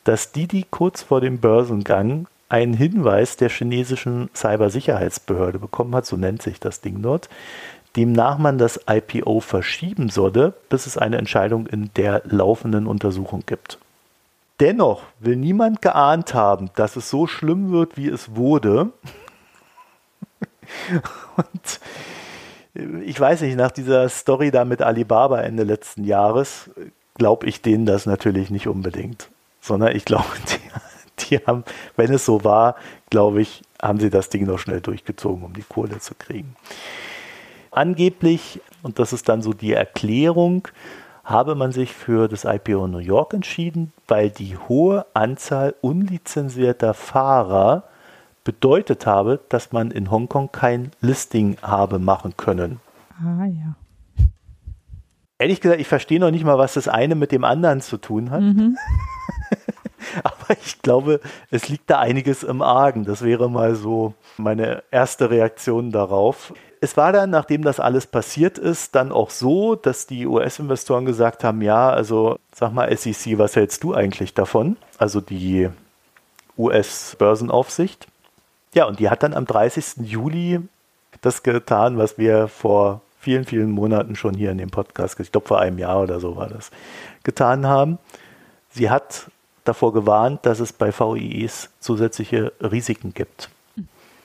[0.04, 6.42] dass Didi kurz vor dem Börsengang einen Hinweis der chinesischen Cybersicherheitsbehörde bekommen hat, so nennt
[6.42, 7.30] sich das Ding dort,
[7.96, 13.78] demnach man das IPO verschieben solle, bis es eine Entscheidung in der laufenden Untersuchung gibt.
[14.60, 18.92] Dennoch will niemand geahnt haben, dass es so schlimm wird, wie es wurde.
[21.38, 21.80] Und
[23.06, 26.70] ich weiß nicht, nach dieser Story da mit Alibaba Ende letzten Jahres,
[27.16, 29.30] glaube ich denen das natürlich nicht unbedingt.
[29.60, 30.26] Sondern ich glaube,
[31.20, 31.64] die, die haben,
[31.96, 32.76] wenn es so war,
[33.10, 36.56] glaube ich, haben sie das Ding noch schnell durchgezogen, um die Kohle zu kriegen.
[37.72, 40.68] Angeblich, und das ist dann so die Erklärung,
[41.24, 47.84] habe man sich für das IPO New York entschieden, weil die hohe Anzahl unlizenzierter Fahrer
[48.44, 52.80] bedeutet habe, dass man in Hongkong kein Listing habe machen können.
[53.20, 53.76] Ah ja.
[55.38, 58.30] Ehrlich gesagt, ich verstehe noch nicht mal, was das eine mit dem anderen zu tun
[58.30, 58.42] hat.
[58.42, 58.78] Mhm.
[60.24, 61.20] Aber ich glaube,
[61.50, 63.06] es liegt da einiges im Argen.
[63.06, 68.58] Das wäre mal so meine erste Reaktion darauf es war dann, nachdem das alles passiert
[68.58, 73.56] ist, dann auch so, dass die US-Investoren gesagt haben, ja, also sag mal SEC, was
[73.56, 74.78] hältst du eigentlich davon?
[74.98, 75.70] Also die
[76.58, 78.08] US-Börsenaufsicht.
[78.74, 80.10] Ja, und die hat dann am 30.
[80.10, 80.60] Juli
[81.22, 85.48] das getan, was wir vor vielen, vielen Monaten schon hier in dem Podcast, ich glaube
[85.48, 86.72] vor einem Jahr oder so war das,
[87.24, 88.00] getan haben.
[88.70, 89.30] Sie hat
[89.66, 93.50] davor gewarnt, dass es bei VIEs zusätzliche Risiken gibt.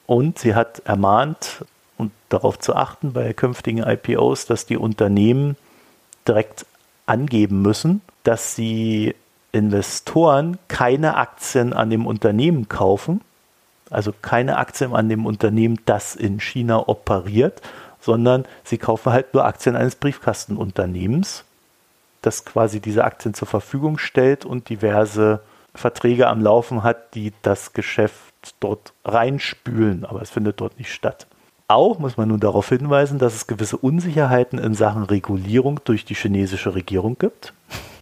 [0.07, 1.64] Und sie hat ermahnt,
[1.99, 5.57] und darauf zu achten bei künftigen IPOs, dass die Unternehmen
[6.28, 6.66] direkt
[7.07, 9.14] angeben müssen, dass sie
[9.53, 13.22] Investoren keine Aktien an dem Unternehmen kaufen,
[13.91, 17.62] also keine Aktien an dem Unternehmen, das in China operiert,
[18.01, 21.45] sondern sie kaufen halt nur Aktien eines Briefkastenunternehmens,
[22.22, 25.41] das quasi diese Aktien zur Verfügung stellt und diverse
[25.74, 31.26] Verträge am Laufen hat, die das Geschäft dort reinspülen, aber es findet dort nicht statt.
[31.68, 36.14] Auch muss man nun darauf hinweisen, dass es gewisse Unsicherheiten in Sachen Regulierung durch die
[36.14, 37.53] chinesische Regierung gibt.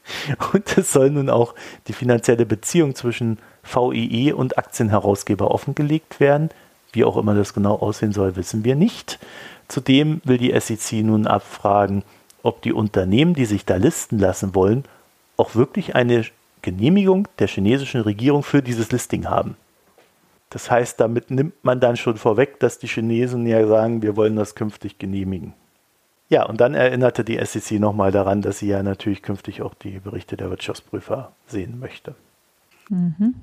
[0.52, 1.54] Und es soll nun auch
[1.88, 6.50] die finanzielle Beziehung zwischen VIE und Aktienherausgeber offengelegt werden.
[6.92, 9.18] Wie auch immer das genau aussehen soll, wissen wir nicht.
[9.68, 12.04] Zudem will die SEC nun abfragen,
[12.42, 14.84] ob die Unternehmen, die sich da listen lassen wollen,
[15.36, 16.24] auch wirklich eine
[16.62, 19.56] Genehmigung der chinesischen Regierung für dieses Listing haben.
[20.50, 24.36] Das heißt, damit nimmt man dann schon vorweg, dass die Chinesen ja sagen, wir wollen
[24.36, 25.54] das künftig genehmigen.
[26.28, 29.98] Ja, und dann erinnerte die SEC nochmal daran, dass sie ja natürlich künftig auch die
[29.98, 32.14] Berichte der Wirtschaftsprüfer sehen möchte.
[32.88, 33.34] Mhm.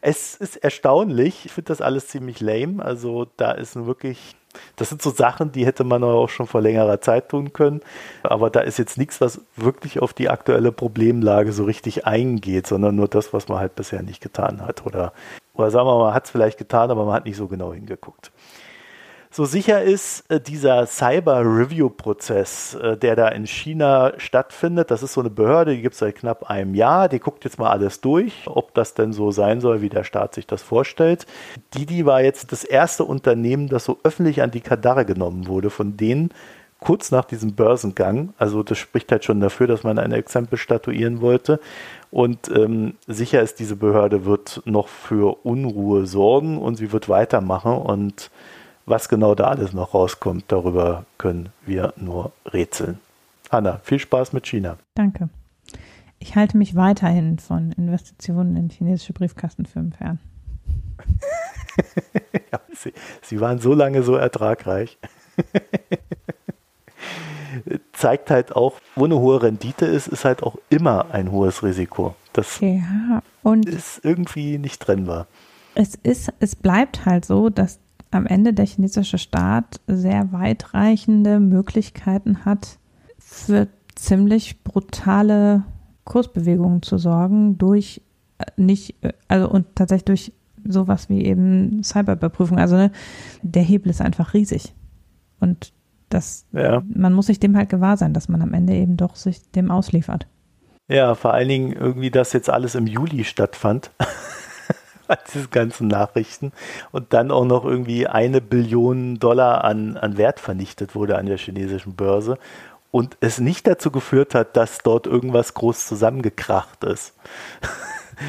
[0.00, 2.82] Es ist erstaunlich, ich finde das alles ziemlich lame.
[2.82, 4.34] Also da ist wirklich
[4.76, 7.80] das sind so Sachen, die hätte man auch schon vor längerer Zeit tun können.
[8.22, 12.96] Aber da ist jetzt nichts, was wirklich auf die aktuelle Problemlage so richtig eingeht, sondern
[12.96, 14.84] nur das, was man halt bisher nicht getan hat.
[14.86, 15.12] Oder,
[15.54, 17.72] oder sagen wir mal, man hat es vielleicht getan, aber man hat nicht so genau
[17.72, 18.30] hingeguckt
[19.34, 24.90] so sicher ist äh, dieser Cyber-Review-Prozess, äh, der da in China stattfindet.
[24.90, 27.08] Das ist so eine Behörde, die gibt es seit knapp einem Jahr.
[27.08, 30.34] Die guckt jetzt mal alles durch, ob das denn so sein soll, wie der Staat
[30.34, 31.26] sich das vorstellt.
[31.74, 35.96] Didi war jetzt das erste Unternehmen, das so öffentlich an die Kadare genommen wurde, von
[35.96, 36.28] denen
[36.78, 38.34] kurz nach diesem Börsengang.
[38.36, 41.58] Also das spricht halt schon dafür, dass man ein Exempel statuieren wollte.
[42.10, 47.72] Und ähm, sicher ist, diese Behörde wird noch für Unruhe sorgen und sie wird weitermachen
[47.72, 48.30] und
[48.86, 52.98] was genau da alles noch rauskommt, darüber können wir nur rätseln.
[53.50, 54.78] Hanna, viel Spaß mit China.
[54.94, 55.28] Danke.
[56.18, 60.18] Ich halte mich weiterhin von Investitionen in chinesische Briefkastenfirmen fern.
[62.52, 64.98] ja, sie, sie waren so lange so ertragreich.
[67.92, 72.14] Zeigt halt auch, wo eine hohe Rendite ist, ist halt auch immer ein hohes Risiko.
[72.32, 73.22] Das ja,
[73.66, 75.26] ist irgendwie nicht trennbar.
[75.74, 77.78] Es ist, es bleibt halt so, dass
[78.12, 82.78] am Ende der chinesische Staat sehr weitreichende Möglichkeiten hat,
[83.18, 85.64] für ziemlich brutale
[86.04, 88.02] Kursbewegungen zu sorgen durch
[88.38, 90.32] äh, nicht, äh, also und tatsächlich durch
[90.64, 92.58] sowas wie eben Cyberüberprüfung.
[92.58, 92.92] Also ne,
[93.42, 94.74] der Hebel ist einfach riesig.
[95.40, 95.72] Und
[96.08, 96.82] das, ja.
[96.94, 99.70] man muss sich dem halt gewahr sein, dass man am Ende eben doch sich dem
[99.70, 100.26] ausliefert.
[100.88, 103.90] Ja, vor allen Dingen irgendwie, dass jetzt alles im Juli stattfand.
[105.34, 106.52] diese ganzen Nachrichten
[106.90, 111.38] und dann auch noch irgendwie eine Billion Dollar an, an Wert vernichtet wurde an der
[111.38, 112.38] chinesischen Börse
[112.90, 117.14] und es nicht dazu geführt hat, dass dort irgendwas groß zusammengekracht ist.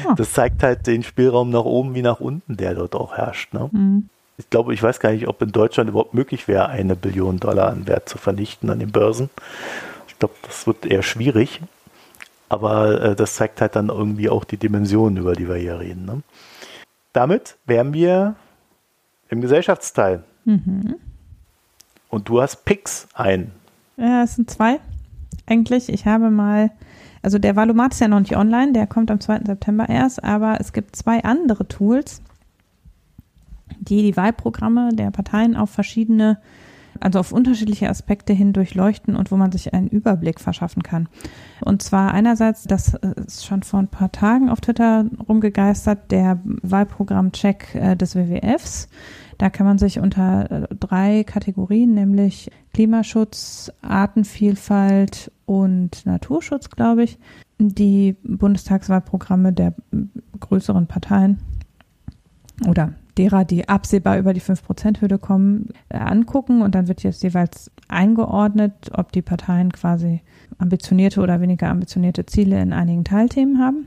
[0.04, 0.14] Ja.
[0.14, 3.52] Das zeigt halt den Spielraum nach oben wie nach unten, der dort auch herrscht.
[3.52, 3.68] Ne?
[3.70, 4.08] Mhm.
[4.38, 7.68] Ich glaube, ich weiß gar nicht, ob in Deutschland überhaupt möglich wäre, eine Billion Dollar
[7.68, 9.30] an Wert zu vernichten an den Börsen.
[10.08, 11.60] Ich glaube, das wird eher schwierig.
[12.48, 16.04] Aber äh, das zeigt halt dann irgendwie auch die Dimensionen, über die wir hier reden.
[16.04, 16.22] Ne?
[17.14, 18.34] Damit wären wir
[19.30, 20.24] im Gesellschaftsteil.
[20.44, 20.96] Mhm.
[22.10, 23.52] Und du hast Picks ein.
[23.96, 24.80] Ja, es sind zwei.
[25.46, 26.70] Eigentlich, ich habe mal,
[27.22, 29.42] also der Valomat ist ja noch nicht online, der kommt am 2.
[29.46, 32.20] September erst, aber es gibt zwei andere Tools,
[33.78, 36.38] die die Wahlprogramme der Parteien auf verschiedene
[37.00, 41.08] also auf unterschiedliche Aspekte hin durchleuchten und wo man sich einen Überblick verschaffen kann.
[41.60, 42.94] Und zwar einerseits, das
[43.26, 48.88] ist schon vor ein paar Tagen auf Twitter rumgegeistert, der Wahlprogramm-Check äh, des WWFs.
[49.38, 57.18] Da kann man sich unter äh, drei Kategorien, nämlich Klimaschutz, Artenvielfalt und Naturschutz, glaube ich,
[57.58, 59.74] die Bundestagswahlprogramme der
[60.40, 61.38] größeren Parteien
[62.66, 67.70] oder derer, die absehbar über die 5%-Hürde kommen, äh, angucken und dann wird jetzt jeweils
[67.88, 70.22] eingeordnet, ob die Parteien quasi
[70.58, 73.86] ambitionierte oder weniger ambitionierte Ziele in einigen Teilthemen haben.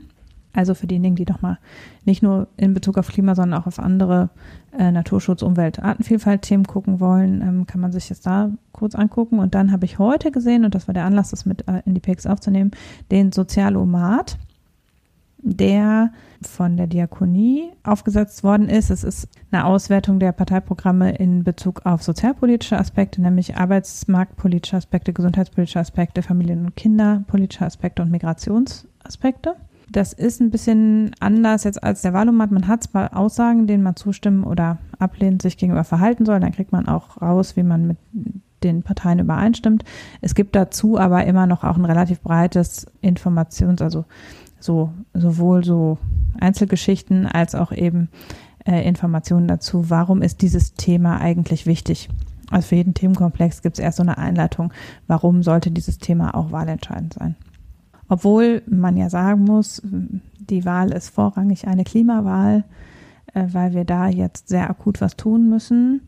[0.54, 1.58] Also für diejenigen, die doch mal
[2.04, 4.30] nicht nur in Bezug auf Klima, sondern auch auf andere
[4.76, 9.38] äh, Naturschutz, Umwelt, Artenvielfalt-Themen gucken wollen, ähm, kann man sich das da kurz angucken.
[9.38, 11.94] Und dann habe ich heute gesehen, und das war der Anlass, das mit äh, in
[11.94, 12.70] die PX aufzunehmen,
[13.10, 14.38] den Sozialomat
[15.38, 16.12] der
[16.42, 18.90] von der Diakonie aufgesetzt worden ist.
[18.90, 25.80] Es ist eine Auswertung der Parteiprogramme in Bezug auf sozialpolitische Aspekte, nämlich arbeitsmarktpolitische Aspekte, gesundheitspolitische
[25.80, 29.54] Aspekte, Familien- und Kinderpolitische Aspekte und Migrationsaspekte.
[29.90, 32.50] Das ist ein bisschen anders jetzt als der Wahlomat.
[32.50, 36.72] Man hat zwar Aussagen, denen man zustimmen oder ablehnen sich gegenüber verhalten soll, dann kriegt
[36.72, 37.96] man auch raus, wie man mit
[38.62, 39.84] den Parteien übereinstimmt.
[40.20, 44.04] Es gibt dazu aber immer noch auch ein relativ breites Informations-, also
[44.60, 45.98] so sowohl so
[46.40, 48.08] Einzelgeschichten als auch eben
[48.64, 52.08] äh, Informationen dazu, warum ist dieses Thema eigentlich wichtig.
[52.50, 54.72] Also für jeden Themenkomplex gibt es erst so eine Einleitung,
[55.06, 57.36] warum sollte dieses Thema auch wahlentscheidend sein.
[58.08, 62.64] Obwohl man ja sagen muss, die Wahl ist vorrangig eine Klimawahl,
[63.34, 66.02] äh, weil wir da jetzt sehr akut was tun müssen.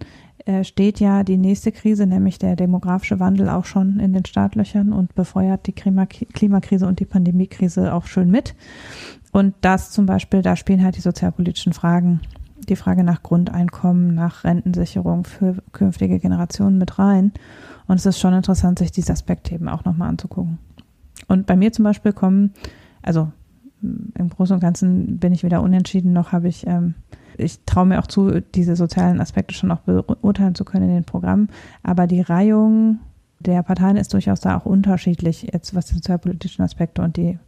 [0.46, 4.92] Äh, steht ja die nächste Krise, nämlich der demografische Wandel, auch schon in den Startlöchern
[4.92, 8.54] und befeuert die Klimakrise und die Pandemiekrise auch schön mit.
[9.32, 12.20] Und das zum Beispiel, da spielen halt die sozialpolitischen Fragen,
[12.68, 17.32] die Frage nach Grundeinkommen, nach Rentensicherung für künftige Generationen mit rein.
[17.86, 20.58] Und es ist schon interessant, sich diese Aspekte eben auch nochmal anzugucken.
[21.28, 22.54] Und bei mir zum Beispiel kommen,
[23.02, 23.30] also
[23.82, 26.94] im Großen und Ganzen bin ich weder unentschieden, noch habe ich ähm,
[27.36, 31.04] ich traue mir auch zu, diese sozialen Aspekte schon auch beurteilen zu können in den
[31.04, 31.48] Programmen.
[31.82, 32.98] Aber die Reihung
[33.40, 37.38] der Parteien ist durchaus da auch unterschiedlich, jetzt was die sozialpolitischen Aspekte und die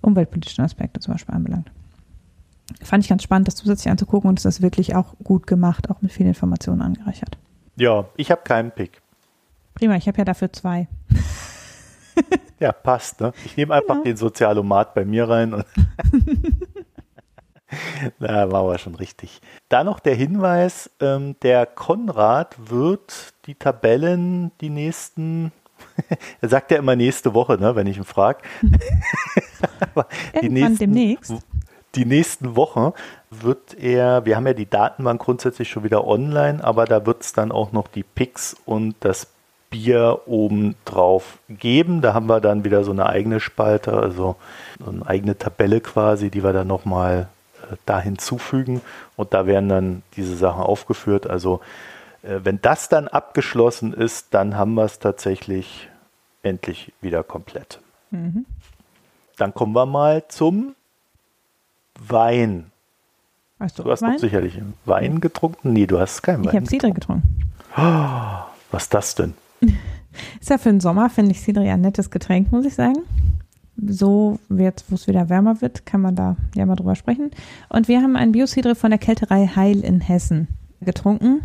[0.00, 1.70] umweltpolitischen Aspekte zum Beispiel anbelangt.
[2.82, 6.02] Fand ich ganz spannend, das zusätzlich anzugucken und es ist wirklich auch gut gemacht, auch
[6.02, 7.38] mit vielen Informationen angereichert.
[7.76, 9.02] Ja, ich habe keinen Pick.
[9.74, 10.88] Prima, ich habe ja dafür zwei.
[12.60, 13.20] ja, passt.
[13.20, 13.32] Ne?
[13.44, 14.04] Ich nehme einfach genau.
[14.04, 15.64] den Sozialomat bei mir rein.
[18.18, 19.40] Na, war aber schon richtig.
[19.68, 25.52] Da noch der Hinweis, ähm, der Konrad wird die Tabellen die nächsten,
[26.40, 28.40] er sagt ja immer nächste Woche, ne, wenn ich ihn frage.
[30.42, 31.34] die nächsten, demnächst.
[31.96, 32.92] Die nächsten Wochen
[33.30, 37.32] wird er, wir haben ja die Datenbank grundsätzlich schon wieder online, aber da wird es
[37.32, 39.26] dann auch noch die Picks und das
[39.70, 42.00] Bier oben drauf geben.
[42.00, 44.36] Da haben wir dann wieder so eine eigene Spalte, also
[44.84, 47.28] so eine eigene Tabelle quasi, die wir dann nochmal
[47.86, 48.80] da hinzufügen
[49.16, 51.28] und da werden dann diese Sachen aufgeführt.
[51.28, 51.60] Also
[52.22, 55.88] äh, wenn das dann abgeschlossen ist, dann haben wir es tatsächlich
[56.42, 57.80] endlich wieder komplett.
[58.10, 58.46] Mhm.
[59.36, 60.74] Dann kommen wir mal zum
[61.98, 62.70] Wein.
[63.58, 64.12] Hast du, du hast Wein?
[64.12, 65.72] doch sicherlich Wein getrunken?
[65.72, 66.50] Nee, du hast keinen Wein.
[66.50, 67.52] Ich habe Cidre getrunken.
[67.76, 69.34] Oh, was ist das denn?
[70.40, 73.04] Ist ja für den Sommer, finde ich Cidre ja ein nettes Getränk, muss ich sagen
[73.86, 77.30] so jetzt, wo es wieder wärmer wird, kann man da ja mal drüber sprechen.
[77.68, 80.48] Und wir haben einen Biocidre von der Kälterei Heil in Hessen
[80.80, 81.42] getrunken.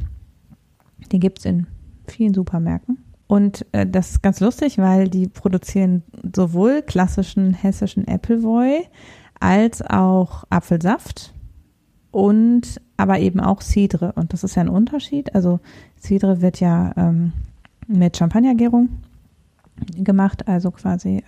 [1.11, 1.67] Den gibt es in
[2.07, 2.97] vielen Supermärkten.
[3.27, 6.03] Und äh, das ist ganz lustig, weil die produzieren
[6.35, 8.83] sowohl klassischen hessischen Appleboy
[9.39, 11.33] als auch Apfelsaft
[12.11, 14.13] und aber eben auch Cidre.
[14.15, 15.33] Und das ist ja ein Unterschied.
[15.35, 15.59] Also
[15.99, 17.33] Cidre wird ja ähm,
[17.87, 18.89] mit Champagnergärung
[19.97, 21.23] gemacht, also quasi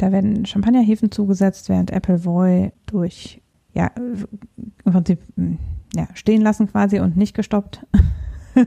[0.00, 3.42] da werden Champagnerhefen zugesetzt, während Appleboy durch
[3.74, 3.90] ja,
[4.84, 5.58] im Prinzip hm,
[5.94, 7.86] ja, stehen lassen quasi und nicht gestoppt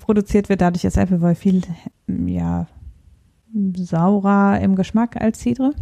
[0.00, 0.60] produziert wird.
[0.60, 1.62] Dadurch ist Appleboy viel
[2.06, 2.66] ja,
[3.76, 5.72] saurer im Geschmack als Cidre.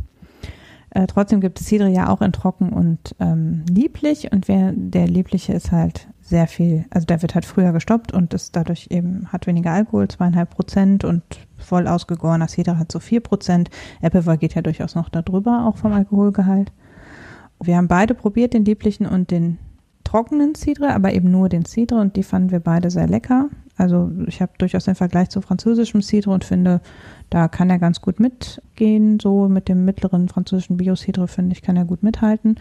[0.95, 5.07] Äh, trotzdem gibt es Cidre ja auch in trocken und ähm, lieblich und wer, der
[5.07, 9.27] liebliche ist halt sehr viel, also der wird halt früher gestoppt und ist dadurch eben,
[9.33, 11.23] hat weniger Alkohol, zweieinhalb Prozent und
[11.57, 13.71] voll ausgegorener Cidre hat so vier Prozent.
[14.03, 16.73] Appleboy geht ja durchaus noch darüber, auch vom Alkoholgehalt.
[17.63, 19.59] Wir haben beide probiert, den lieblichen und den
[20.05, 23.49] trockenen Cidre, aber eben nur den Cidre und die fanden wir beide sehr lecker.
[23.77, 26.81] Also ich habe durchaus den Vergleich zu französischem Cidre und finde,
[27.31, 31.77] da kann er ganz gut mitgehen, so mit dem mittleren französischen Bio-Cidre, finde ich, kann
[31.77, 32.57] er gut mithalten.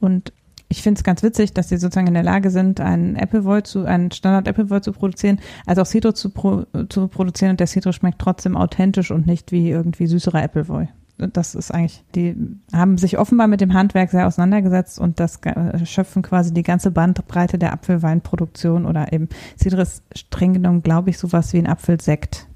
[0.00, 0.32] Und
[0.68, 3.84] ich finde es ganz witzig, dass sie sozusagen in der Lage sind, einen Appleboy zu,
[3.84, 7.92] einen Standard Appleboy zu produzieren, also auch Cidre zu, pro, zu produzieren und der Cidre
[7.92, 12.36] schmeckt trotzdem authentisch und nicht wie irgendwie süßerer Appleboy das ist eigentlich, die
[12.72, 15.40] haben sich offenbar mit dem Handwerk sehr auseinandergesetzt und das
[15.84, 21.52] schöpfen quasi die ganze Bandbreite der Apfelweinproduktion oder eben Cidres streng genommen, glaube ich, sowas
[21.52, 22.46] wie ein Apfelsekt,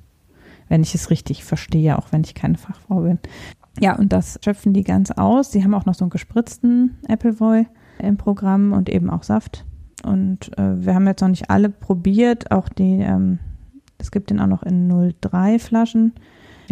[0.68, 3.18] wenn ich es richtig verstehe, auch wenn ich keine Fachfrau bin.
[3.80, 5.50] Ja, und das schöpfen die ganz aus.
[5.50, 7.66] Sie haben auch noch so einen gespritzten Appleboy
[7.98, 9.64] im Programm und eben auch Saft.
[10.04, 13.38] Und äh, wir haben jetzt noch nicht alle probiert, auch die, ähm,
[13.98, 16.12] es gibt den auch noch in 03 Flaschen.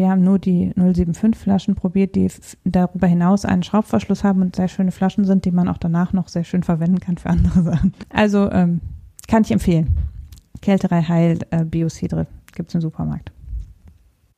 [0.00, 2.26] Wir haben nur die 075 Flaschen probiert, die
[2.64, 6.28] darüber hinaus einen Schraubverschluss haben und sehr schöne Flaschen sind, die man auch danach noch
[6.28, 7.92] sehr schön verwenden kann für andere Sachen.
[8.08, 8.80] Also ähm,
[9.28, 9.98] kann ich empfehlen.
[10.62, 13.30] Kälterei Heil äh, Biocidre gibt es im Supermarkt.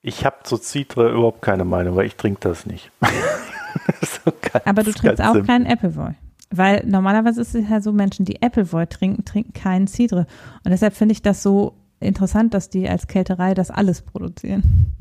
[0.01, 2.91] Ich habe zu Cidre überhaupt keine Meinung, weil ich trinke das nicht.
[4.03, 5.47] so ganz, Aber du trinkst auch simpel.
[5.47, 6.15] keinen Appleboy.
[6.51, 10.27] Weil normalerweise ist es ja so, Menschen, die Appleboy trinken, trinken keinen Cidre.
[10.65, 14.93] Und deshalb finde ich das so interessant, dass die als Kälterei das alles produzieren.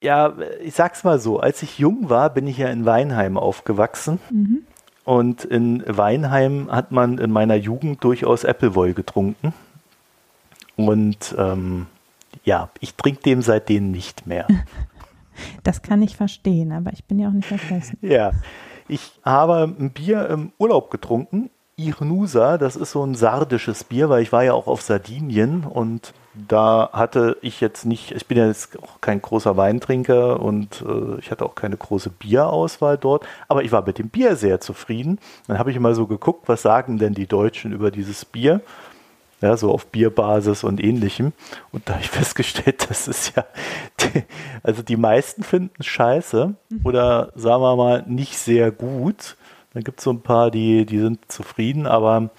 [0.00, 4.20] Ja, ich sag's mal so, als ich jung war, bin ich ja in Weinheim aufgewachsen.
[4.30, 4.62] Mhm.
[5.04, 9.54] Und in Weinheim hat man in meiner Jugend durchaus Appleboy getrunken.
[10.76, 11.86] Und ähm,
[12.44, 14.46] ja, ich trinke dem seitdem nicht mehr.
[15.62, 17.96] Das kann ich verstehen, aber ich bin ja auch nicht vergessen.
[18.02, 18.32] ja,
[18.88, 21.50] ich habe ein Bier im Urlaub getrunken.
[21.76, 26.12] Irnusa, das ist so ein sardisches Bier, weil ich war ja auch auf Sardinien und
[26.46, 31.18] da hatte ich jetzt nicht, ich bin ja jetzt auch kein großer Weintrinker und äh,
[31.18, 35.18] ich hatte auch keine große Bierauswahl dort, aber ich war mit dem Bier sehr zufrieden.
[35.46, 38.60] Dann habe ich mal so geguckt, was sagen denn die Deutschen über dieses Bier?
[39.40, 41.32] Ja, so auf Bierbasis und ähnlichem.
[41.72, 43.44] Und da habe ich festgestellt, das ist ja,
[44.00, 44.24] die,
[44.62, 49.36] also die meisten finden scheiße oder sagen wir mal nicht sehr gut.
[49.74, 52.30] Dann gibt es so ein paar, die, die sind zufrieden, aber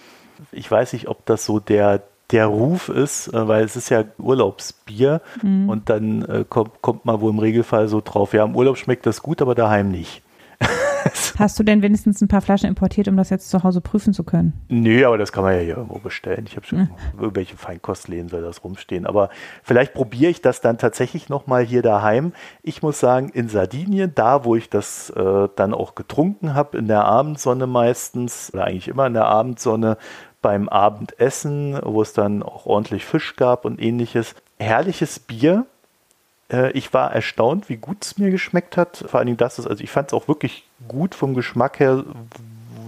[0.52, 2.02] ich weiß nicht, ob das so der,
[2.32, 5.70] der Ruf ist, äh, weil es ist ja Urlaubsbier mhm.
[5.70, 9.06] und dann äh, kommt, kommt man wohl im Regelfall so drauf, ja, im Urlaub schmeckt
[9.06, 10.22] das gut, aber daheim nicht.
[11.38, 14.24] Hast du denn wenigstens ein paar Flaschen importiert, um das jetzt zu Hause prüfen zu
[14.24, 14.54] können?
[14.68, 16.46] Nö, aber das kann man ja hier irgendwo bestellen.
[16.48, 16.90] Ich habe schon mhm.
[17.20, 19.06] irgendwelche Feinkostläden soll das rumstehen.
[19.06, 19.30] Aber
[19.64, 22.34] vielleicht probiere ich das dann tatsächlich nochmal hier daheim.
[22.62, 26.88] Ich muss sagen, in Sardinien, da wo ich das äh, dann auch getrunken habe, in
[26.88, 29.98] der Abendsonne meistens, oder eigentlich immer in der Abendsonne,
[30.42, 34.36] beim Abendessen, wo es dann auch ordentlich Fisch gab und ähnliches.
[34.58, 35.66] Herrliches Bier.
[36.52, 39.04] Äh, ich war erstaunt, wie gut es mir geschmeckt hat.
[39.08, 42.04] Vor allen Dingen das ist, also ich fand es auch wirklich gut vom Geschmack her,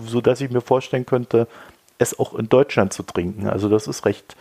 [0.05, 1.47] so dass ich mir vorstellen könnte,
[1.97, 3.47] es auch in Deutschland zu trinken.
[3.47, 4.35] Also das ist recht,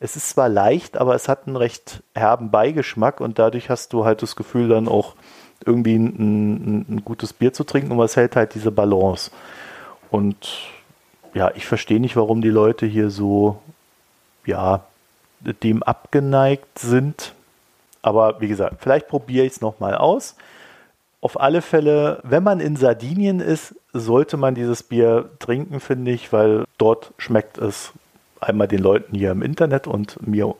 [0.00, 4.04] es ist zwar leicht, aber es hat einen recht herben Beigeschmack und dadurch hast du
[4.04, 5.14] halt das Gefühl dann auch
[5.64, 9.30] irgendwie ein, ein, ein gutes Bier zu trinken und was hält halt diese Balance.
[10.10, 10.58] Und
[11.34, 13.60] ja, ich verstehe nicht, warum die Leute hier so,
[14.44, 14.84] ja,
[15.62, 17.34] dem abgeneigt sind.
[18.02, 20.36] Aber wie gesagt, vielleicht probiere ich es nochmal aus.
[21.20, 26.32] Auf alle Fälle, wenn man in Sardinien ist, sollte man dieses Bier trinken, finde ich,
[26.32, 27.92] weil dort schmeckt es
[28.40, 30.54] einmal den Leuten hier im Internet und mir.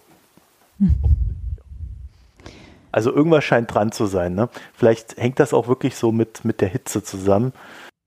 [2.93, 4.35] Also irgendwas scheint dran zu sein.
[4.35, 4.49] Ne?
[4.75, 7.53] Vielleicht hängt das auch wirklich so mit, mit der Hitze zusammen.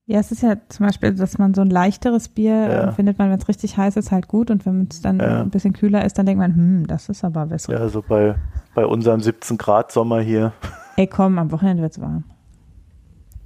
[0.07, 2.91] Ja, es ist ja zum Beispiel, dass man so ein leichteres Bier ja.
[2.91, 5.41] findet man, wenn es richtig heiß ist, halt gut und wenn es dann ja.
[5.41, 7.73] ein bisschen kühler ist, dann denkt man, hm, das ist aber besser.
[7.73, 8.35] Ja, so bei,
[8.75, 10.53] bei unserem 17 Grad Sommer hier.
[10.95, 12.23] Ey, komm, am Wochenende wird es warm.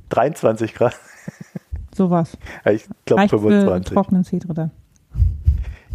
[0.10, 0.95] 23 Grad.
[1.95, 2.38] Sowas.
[2.66, 3.93] Ja, ich glaube 25.
[3.93, 4.72] trockenen dann.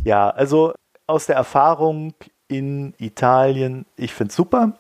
[0.03, 0.73] Ja, also
[1.07, 2.15] aus der Erfahrung
[2.49, 4.73] in Italien, ich finde es super.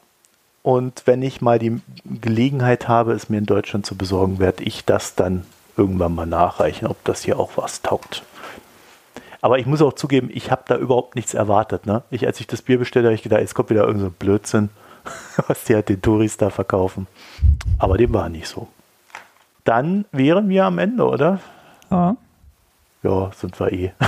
[0.62, 4.87] Und wenn ich mal die Gelegenheit habe, es mir in Deutschland zu besorgen, werde ich
[4.87, 5.45] das dann
[5.77, 8.22] irgendwann mal nachreichen, ob das hier auch was taugt.
[9.41, 11.87] Aber ich muss auch zugeben, ich habe da überhaupt nichts erwartet.
[11.87, 12.03] Ne?
[12.11, 14.70] Ich, als ich das Bier bestellte, habe ich gedacht, jetzt kommt wieder irgendein so Blödsinn,
[15.49, 17.07] was die halt den Touris da verkaufen.
[17.79, 18.68] Aber dem war nicht so.
[19.64, 21.41] Dann wären wir am Ende, oder?
[21.91, 22.16] Ja.
[23.03, 23.93] Ja, sind wir eh.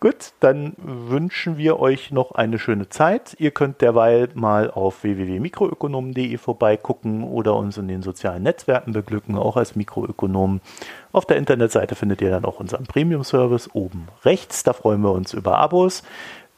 [0.00, 3.34] Gut, dann wünschen wir euch noch eine schöne Zeit.
[3.38, 9.56] Ihr könnt derweil mal auf www.mikroökonomen.de vorbeigucken oder uns in den sozialen Netzwerken beglücken, auch
[9.56, 10.60] als Mikroökonomen.
[11.10, 14.62] Auf der Internetseite findet ihr dann auch unseren Premium-Service oben rechts.
[14.62, 16.04] Da freuen wir uns über Abos.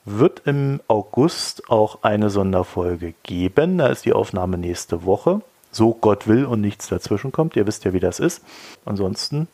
[0.05, 3.79] Wird im August auch eine Sonderfolge geben.
[3.79, 5.41] Da ist die Aufnahme nächste Woche.
[5.73, 7.57] So Gott will und nichts dazwischen kommt.
[7.57, 8.45] Ihr wisst ja, wie das ist.
[8.85, 9.49] Ansonsten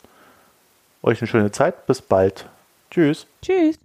[1.03, 1.85] euch eine schöne Zeit.
[1.85, 2.47] Bis bald.
[2.89, 3.27] Tschüss.
[3.41, 3.77] Tschüss.